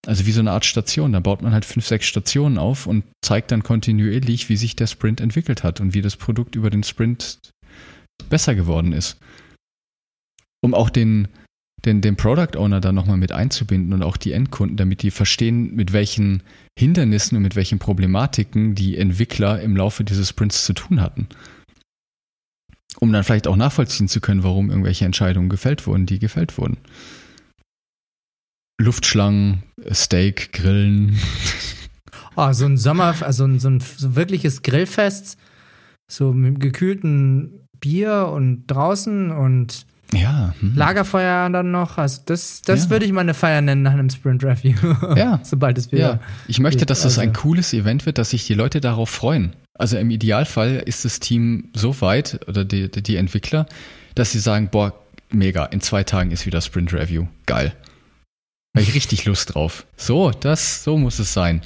Also 0.06 0.26
wie 0.26 0.32
so 0.32 0.40
eine 0.40 0.52
Art 0.52 0.66
Station. 0.66 1.14
Da 1.14 1.20
baut 1.20 1.40
man 1.40 1.54
halt 1.54 1.64
fünf, 1.64 1.86
sechs 1.86 2.04
Stationen 2.04 2.58
auf 2.58 2.86
und 2.86 3.04
zeigt 3.24 3.52
dann 3.52 3.62
kontinuierlich, 3.62 4.50
wie 4.50 4.56
sich 4.58 4.76
der 4.76 4.86
Sprint 4.86 5.18
entwickelt 5.18 5.64
hat 5.64 5.80
und 5.80 5.94
wie 5.94 6.02
das 6.02 6.16
Produkt 6.16 6.56
über 6.56 6.68
den 6.68 6.82
Sprint 6.82 7.38
besser 8.28 8.54
geworden 8.54 8.92
ist. 8.92 9.16
Um 10.62 10.74
auch 10.74 10.90
den, 10.90 11.28
den, 11.84 12.00
den 12.00 12.16
Product 12.16 12.56
Owner 12.56 12.80
da 12.80 12.92
nochmal 12.92 13.16
mit 13.16 13.32
einzubinden 13.32 13.92
und 13.92 14.02
auch 14.02 14.16
die 14.16 14.32
Endkunden, 14.32 14.76
damit 14.76 15.02
die 15.02 15.10
verstehen, 15.10 15.74
mit 15.74 15.92
welchen 15.92 16.42
Hindernissen 16.78 17.36
und 17.36 17.42
mit 17.42 17.56
welchen 17.56 17.78
Problematiken 17.78 18.74
die 18.74 18.96
Entwickler 18.96 19.60
im 19.60 19.76
Laufe 19.76 20.04
dieses 20.04 20.28
Sprints 20.28 20.64
zu 20.64 20.72
tun 20.74 21.00
hatten. 21.00 21.28
Um 22.98 23.12
dann 23.12 23.24
vielleicht 23.24 23.46
auch 23.46 23.56
nachvollziehen 23.56 24.08
zu 24.08 24.20
können, 24.20 24.42
warum 24.42 24.70
irgendwelche 24.70 25.04
Entscheidungen 25.04 25.48
gefällt 25.48 25.86
wurden, 25.86 26.06
die 26.06 26.18
gefällt 26.18 26.58
wurden. 26.58 26.76
Luftschlangen, 28.80 29.62
Steak, 29.92 30.52
Grillen. 30.52 31.18
Oh, 32.36 32.52
so 32.52 32.66
ein 32.66 32.76
Sommer, 32.76 33.14
also 33.20 33.46
so 33.58 33.68
ein 33.68 33.80
so 33.80 34.16
wirkliches 34.16 34.62
Grillfest, 34.62 35.38
so 36.10 36.32
mit 36.32 36.60
gekühlten 36.60 37.68
Bier 37.78 38.30
und 38.32 38.66
draußen 38.66 39.30
und 39.30 39.86
ja. 40.14 40.54
Hm. 40.60 40.74
Lagerfeuer 40.76 41.50
dann 41.50 41.70
noch. 41.70 41.98
Also 41.98 42.22
das, 42.26 42.62
das 42.62 42.84
ja. 42.84 42.90
würde 42.90 43.06
ich 43.06 43.12
mal 43.12 43.20
eine 43.20 43.34
Feier 43.34 43.60
nennen 43.60 43.82
nach 43.82 43.92
einem 43.92 44.10
Sprint 44.10 44.44
Review. 44.44 44.76
Ja. 45.16 45.40
Sobald 45.44 45.78
es 45.78 45.92
wieder. 45.92 46.00
Ja. 46.00 46.20
Ich 46.48 46.60
möchte, 46.60 46.86
dass 46.86 47.02
das 47.02 47.18
ein 47.18 47.30
also 47.30 47.40
cooles 47.40 47.72
Event 47.72 48.06
wird, 48.06 48.18
dass 48.18 48.30
sich 48.30 48.46
die 48.46 48.54
Leute 48.54 48.80
darauf 48.80 49.10
freuen. 49.10 49.54
Also 49.74 49.96
im 49.96 50.10
Idealfall 50.10 50.82
ist 50.84 51.04
das 51.04 51.20
Team 51.20 51.70
so 51.74 52.00
weit 52.00 52.40
oder 52.48 52.64
die, 52.64 52.90
die 52.90 53.16
Entwickler, 53.16 53.66
dass 54.14 54.32
sie 54.32 54.40
sagen, 54.40 54.68
boah, 54.70 54.92
mega. 55.30 55.64
In 55.66 55.80
zwei 55.80 56.04
Tagen 56.04 56.30
ist 56.30 56.46
wieder 56.46 56.60
Sprint 56.60 56.92
Review. 56.92 57.26
Geil. 57.46 57.72
Habe 58.76 58.82
ich 58.82 58.94
richtig 58.94 59.24
Lust 59.24 59.54
drauf. 59.54 59.86
So, 59.96 60.30
das, 60.30 60.84
so 60.84 60.96
muss 60.96 61.18
es 61.18 61.32
sein. 61.32 61.62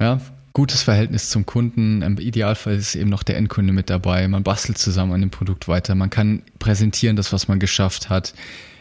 Ja, 0.00 0.20
gutes 0.52 0.82
Verhältnis 0.82 1.30
zum 1.30 1.46
Kunden. 1.46 2.02
Im 2.02 2.18
Idealfall 2.18 2.76
ist 2.76 2.94
eben 2.94 3.10
noch 3.10 3.22
der 3.22 3.36
Endkunde 3.36 3.72
mit 3.72 3.90
dabei. 3.90 4.26
Man 4.28 4.42
bastelt 4.42 4.78
zusammen 4.78 5.12
an 5.12 5.20
dem 5.20 5.30
Produkt 5.30 5.68
weiter. 5.68 5.94
Man 5.94 6.10
kann 6.10 6.42
präsentieren, 6.58 7.16
das, 7.16 7.32
was 7.32 7.48
man 7.48 7.60
geschafft 7.60 8.08
hat. 8.08 8.34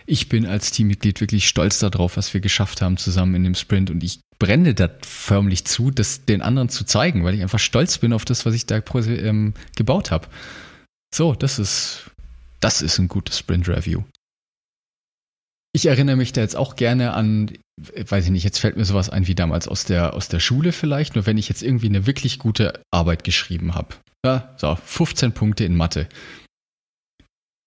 Ich 0.06 0.28
bin 0.28 0.46
als 0.46 0.72
Teammitglied 0.72 1.22
wirklich 1.22 1.48
stolz 1.48 1.80
darauf, 1.80 2.18
was 2.18 2.34
wir 2.34 2.42
geschafft 2.42 2.82
haben 2.82 2.98
zusammen 2.98 3.36
in 3.36 3.44
dem 3.44 3.56
Sprint 3.56 3.92
und 3.92 4.04
ich 4.04 4.22
brenne 4.40 4.74
da 4.74 4.90
förmlich 5.06 5.66
zu, 5.66 5.92
das 5.92 6.26
den 6.26 6.42
anderen 6.42 6.70
zu 6.70 6.84
zeigen, 6.84 7.24
weil 7.24 7.36
ich 7.36 7.44
einfach 7.44 7.60
stolz 7.60 8.00
bin 8.00 8.14
auf 8.14 8.26
das, 8.26 8.46
was 8.46 8.56
ich 8.56 8.66
da 8.66 8.82
ähm, 8.96 9.54
gebaut 9.76 10.10
habe. 10.10 10.28
So, 11.14 11.36
das 11.36 11.60
ist, 11.60 12.10
das 12.60 12.82
ist 12.82 12.98
ein 12.98 13.08
gutes 13.08 13.38
Sprint 13.38 13.68
Review. 13.68 14.04
Ich 15.72 15.86
erinnere 15.86 16.16
mich 16.16 16.34
da 16.34 16.42
jetzt 16.42 16.56
auch 16.56 16.76
gerne 16.76 17.14
an, 17.14 17.52
weiß 17.78 18.26
ich 18.26 18.32
nicht, 18.32 18.44
jetzt 18.44 18.60
fällt 18.60 18.76
mir 18.76 18.86
sowas 18.86 19.10
ein 19.10 19.28
wie 19.28 19.36
damals 19.36 19.68
aus 19.68 19.86
der, 19.86 20.14
aus 20.14 20.28
der 20.28 20.40
Schule 20.40 20.72
vielleicht, 20.72 21.16
nur 21.16 21.26
wenn 21.26 21.38
ich 21.38 21.48
jetzt 21.48 21.62
irgendwie 21.62 21.88
eine 21.88 22.08
wirklich 22.08 22.40
gute 22.40 22.82
Arbeit 22.92 23.24
geschrieben 23.24 23.76
habe. 23.76 23.96
Ja, 24.26 24.54
so, 24.58 24.76
15 24.76 25.34
Punkte 25.34 25.64
in 25.64 25.76
Mathe. 25.76 26.10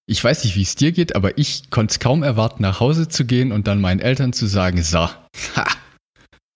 Ich 0.07 0.23
weiß 0.23 0.45
nicht, 0.45 0.57
wie 0.57 0.63
es 0.63 0.75
dir 0.75 0.93
geht, 0.93 1.15
aber 1.15 1.39
ich 1.39 1.71
konnte 1.71 1.93
es 1.93 2.01
kaum 2.01 2.23
erwarten, 2.23 2.63
nach 2.63 2.81
Hause 2.81 3.09
zu 3.09 3.25
gehen 3.25 3.53
und 3.53 3.69
dann 3.69 3.81
meinen 3.81 4.01
Eltern 4.01 4.33
zu 4.33 4.47
sagen, 4.47 4.83
so, 4.83 4.99
ha, 4.99 5.67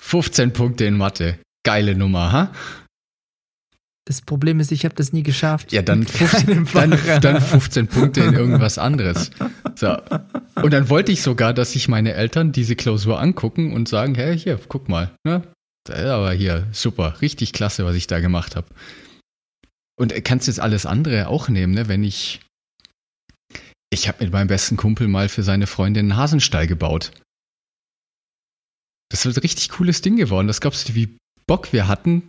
15 0.02 0.52
Punkte 0.52 0.84
in 0.84 0.96
Mathe. 0.96 1.38
Geile 1.64 1.94
Nummer, 1.94 2.32
ha? 2.32 2.52
Das 4.06 4.22
Problem 4.22 4.60
ist, 4.60 4.70
ich 4.70 4.84
habe 4.84 4.94
das 4.94 5.12
nie 5.12 5.24
geschafft. 5.24 5.72
Ja, 5.72 5.82
dann 5.82 6.02
15, 6.06 6.68
dann, 6.72 6.98
dann 7.20 7.40
15 7.40 7.88
Punkte 7.88 8.20
in 8.20 8.34
irgendwas 8.34 8.78
anderes. 8.78 9.30
So. 9.74 9.96
Und 10.62 10.72
dann 10.72 10.88
wollte 10.88 11.12
ich 11.12 11.22
sogar, 11.22 11.52
dass 11.52 11.72
sich 11.72 11.88
meine 11.88 12.14
Eltern 12.14 12.52
diese 12.52 12.76
Klausur 12.76 13.20
angucken 13.20 13.72
und 13.72 13.88
sagen, 13.88 14.14
hey, 14.14 14.38
hier, 14.38 14.60
guck 14.68 14.88
mal. 14.88 15.10
Ne? 15.24 15.42
Aber 15.90 16.32
hier, 16.32 16.66
super, 16.72 17.20
richtig 17.20 17.52
klasse, 17.52 17.84
was 17.84 17.96
ich 17.96 18.06
da 18.06 18.20
gemacht 18.20 18.56
habe. 18.56 18.68
Und 19.98 20.12
kannst 20.24 20.46
jetzt 20.46 20.60
alles 20.60 20.86
andere 20.86 21.28
auch 21.28 21.48
nehmen, 21.48 21.74
ne? 21.74 21.88
wenn 21.88 22.04
ich 22.04 22.40
ich 23.90 24.08
habe 24.08 24.24
mit 24.24 24.32
meinem 24.32 24.48
besten 24.48 24.76
Kumpel 24.76 25.08
mal 25.08 25.28
für 25.28 25.42
seine 25.42 25.66
Freundin 25.66 26.10
einen 26.10 26.18
Hasenstall 26.18 26.66
gebaut. 26.66 27.12
Das 29.10 29.24
ist 29.24 29.36
ein 29.36 29.40
richtig 29.40 29.70
cooles 29.70 30.02
Ding 30.02 30.16
geworden. 30.16 30.48
Das 30.48 30.60
glaubst 30.60 30.88
du, 30.88 30.94
wie 30.94 31.16
Bock 31.46 31.72
wir 31.72 31.86
hatten. 31.86 32.22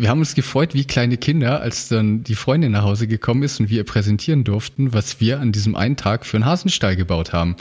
Wir 0.00 0.08
haben 0.08 0.20
uns 0.20 0.34
gefreut 0.34 0.72
wie 0.72 0.86
kleine 0.86 1.18
Kinder, 1.18 1.60
als 1.60 1.88
dann 1.88 2.24
die 2.24 2.34
Freundin 2.34 2.72
nach 2.72 2.84
Hause 2.84 3.06
gekommen 3.06 3.42
ist 3.42 3.60
und 3.60 3.68
wir 3.68 3.76
ihr 3.76 3.84
präsentieren 3.84 4.44
durften, 4.44 4.94
was 4.94 5.20
wir 5.20 5.40
an 5.40 5.52
diesem 5.52 5.76
einen 5.76 5.98
Tag 5.98 6.24
für 6.24 6.38
einen 6.38 6.46
Hasenstall 6.46 6.96
gebaut 6.96 7.34
haben. 7.34 7.56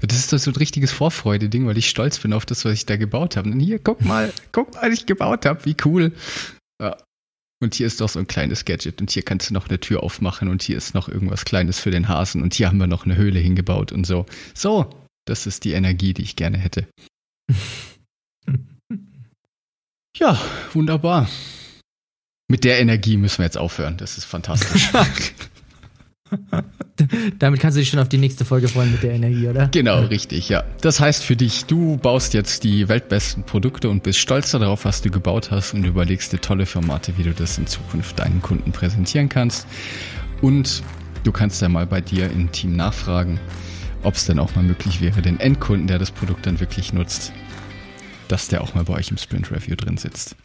Das 0.00 0.16
ist 0.16 0.30
so 0.30 0.50
ein 0.52 0.56
richtiges 0.56 0.92
Vorfreude-Ding, 0.92 1.66
weil 1.66 1.76
ich 1.76 1.90
stolz 1.90 2.20
bin 2.20 2.32
auf 2.32 2.46
das, 2.46 2.64
was 2.64 2.74
ich 2.74 2.86
da 2.86 2.96
gebaut 2.96 3.36
habe. 3.36 3.50
Und 3.50 3.58
hier, 3.58 3.80
guck 3.80 4.04
mal, 4.04 4.32
guck 4.52 4.74
mal, 4.74 4.82
was 4.82 4.92
ich 4.92 5.06
gebaut 5.06 5.44
habe, 5.44 5.64
wie 5.64 5.74
cool. 5.84 6.12
Ja. 6.80 6.96
Und 7.60 7.74
hier 7.74 7.88
ist 7.88 8.00
doch 8.00 8.08
so 8.08 8.20
ein 8.20 8.28
kleines 8.28 8.64
Gadget 8.64 9.00
und 9.00 9.10
hier 9.10 9.24
kannst 9.24 9.50
du 9.50 9.54
noch 9.54 9.68
eine 9.68 9.80
Tür 9.80 10.04
aufmachen 10.04 10.46
und 10.48 10.62
hier 10.62 10.76
ist 10.76 10.94
noch 10.94 11.08
irgendwas 11.08 11.44
Kleines 11.44 11.80
für 11.80 11.90
den 11.90 12.06
Hasen 12.06 12.42
und 12.42 12.54
hier 12.54 12.68
haben 12.68 12.78
wir 12.78 12.86
noch 12.86 13.06
eine 13.06 13.16
Höhle 13.16 13.40
hingebaut 13.40 13.90
und 13.90 14.06
so. 14.06 14.24
So, 14.54 14.88
das 15.24 15.48
ist 15.48 15.64
die 15.64 15.72
Energie, 15.72 16.14
die 16.14 16.22
ich 16.22 16.36
gerne 16.36 16.58
hätte. 16.58 16.86
ja, 20.16 20.38
wunderbar. 20.72 21.28
Mit 22.48 22.64
der 22.64 22.80
Energie 22.80 23.16
müssen 23.16 23.38
wir 23.38 23.46
jetzt 23.46 23.58
aufhören. 23.58 23.96
Das 23.96 24.18
ist 24.18 24.24
fantastisch. 24.24 24.90
Damit 27.38 27.60
kannst 27.60 27.76
du 27.76 27.80
dich 27.80 27.90
schon 27.90 28.00
auf 28.00 28.08
die 28.08 28.18
nächste 28.18 28.44
Folge 28.44 28.68
freuen 28.68 28.92
mit 28.92 29.02
der 29.02 29.12
Energie, 29.12 29.48
oder? 29.48 29.68
Genau, 29.68 30.00
richtig, 30.00 30.48
ja. 30.48 30.64
Das 30.80 31.00
heißt 31.00 31.24
für 31.24 31.36
dich, 31.36 31.64
du 31.64 31.96
baust 31.96 32.34
jetzt 32.34 32.64
die 32.64 32.88
weltbesten 32.88 33.44
Produkte 33.44 33.88
und 33.88 34.02
bist 34.02 34.18
stolz 34.18 34.50
darauf, 34.50 34.84
was 34.84 35.02
du 35.02 35.10
gebaut 35.10 35.50
hast 35.50 35.74
und 35.74 35.84
überlegst 35.84 36.32
dir 36.32 36.40
tolle 36.40 36.66
Formate, 36.66 37.16
wie 37.18 37.22
du 37.22 37.32
das 37.32 37.58
in 37.58 37.66
Zukunft 37.66 38.18
deinen 38.18 38.42
Kunden 38.42 38.72
präsentieren 38.72 39.28
kannst. 39.28 39.66
Und 40.40 40.82
du 41.24 41.32
kannst 41.32 41.60
ja 41.62 41.68
mal 41.68 41.86
bei 41.86 42.00
dir 42.00 42.30
im 42.30 42.52
Team 42.52 42.76
nachfragen, 42.76 43.40
ob 44.02 44.14
es 44.14 44.26
denn 44.26 44.38
auch 44.38 44.54
mal 44.54 44.64
möglich 44.64 45.00
wäre, 45.00 45.22
den 45.22 45.40
Endkunden, 45.40 45.86
der 45.86 45.98
das 45.98 46.10
Produkt 46.10 46.46
dann 46.46 46.60
wirklich 46.60 46.92
nutzt, 46.92 47.32
dass 48.32 48.48
der 48.48 48.62
auch 48.62 48.74
mal 48.74 48.84
bei 48.84 48.94
euch 48.94 49.10
im 49.10 49.18
Sprint 49.18 49.50
Review 49.52 49.76
drin 49.76 49.98
sitzt. 49.98 50.36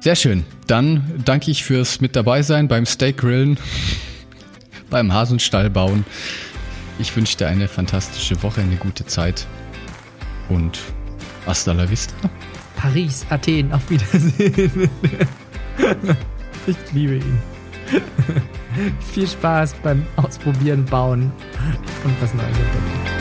Sehr 0.00 0.16
schön. 0.16 0.44
Dann 0.66 1.22
danke 1.24 1.50
ich 1.50 1.64
fürs 1.64 2.02
mit 2.02 2.14
dabei 2.14 2.42
sein 2.42 2.68
beim 2.68 2.84
Steak 2.84 3.16
Grillen, 3.16 3.58
beim 4.90 5.14
Hasenstall 5.14 5.70
bauen. 5.70 6.04
Ich 6.98 7.16
wünsche 7.16 7.38
dir 7.38 7.48
eine 7.48 7.68
fantastische 7.68 8.42
Woche, 8.42 8.60
eine 8.60 8.76
gute 8.76 9.06
Zeit 9.06 9.46
und 10.50 10.78
hasta 11.46 11.72
la 11.72 11.88
vista. 11.88 12.14
Paris, 12.76 13.24
Athen, 13.30 13.72
auf 13.72 13.88
Wiedersehen. 13.88 14.90
ich 16.66 16.76
liebe 16.92 17.14
ihn. 17.14 17.38
Viel 19.14 19.26
Spaß 19.26 19.74
beim 19.82 20.04
Ausprobieren, 20.16 20.84
Bauen 20.84 21.32
und 22.04 22.20
was 22.20 22.34
Neues 22.34 22.48
entdecken. 22.48 23.13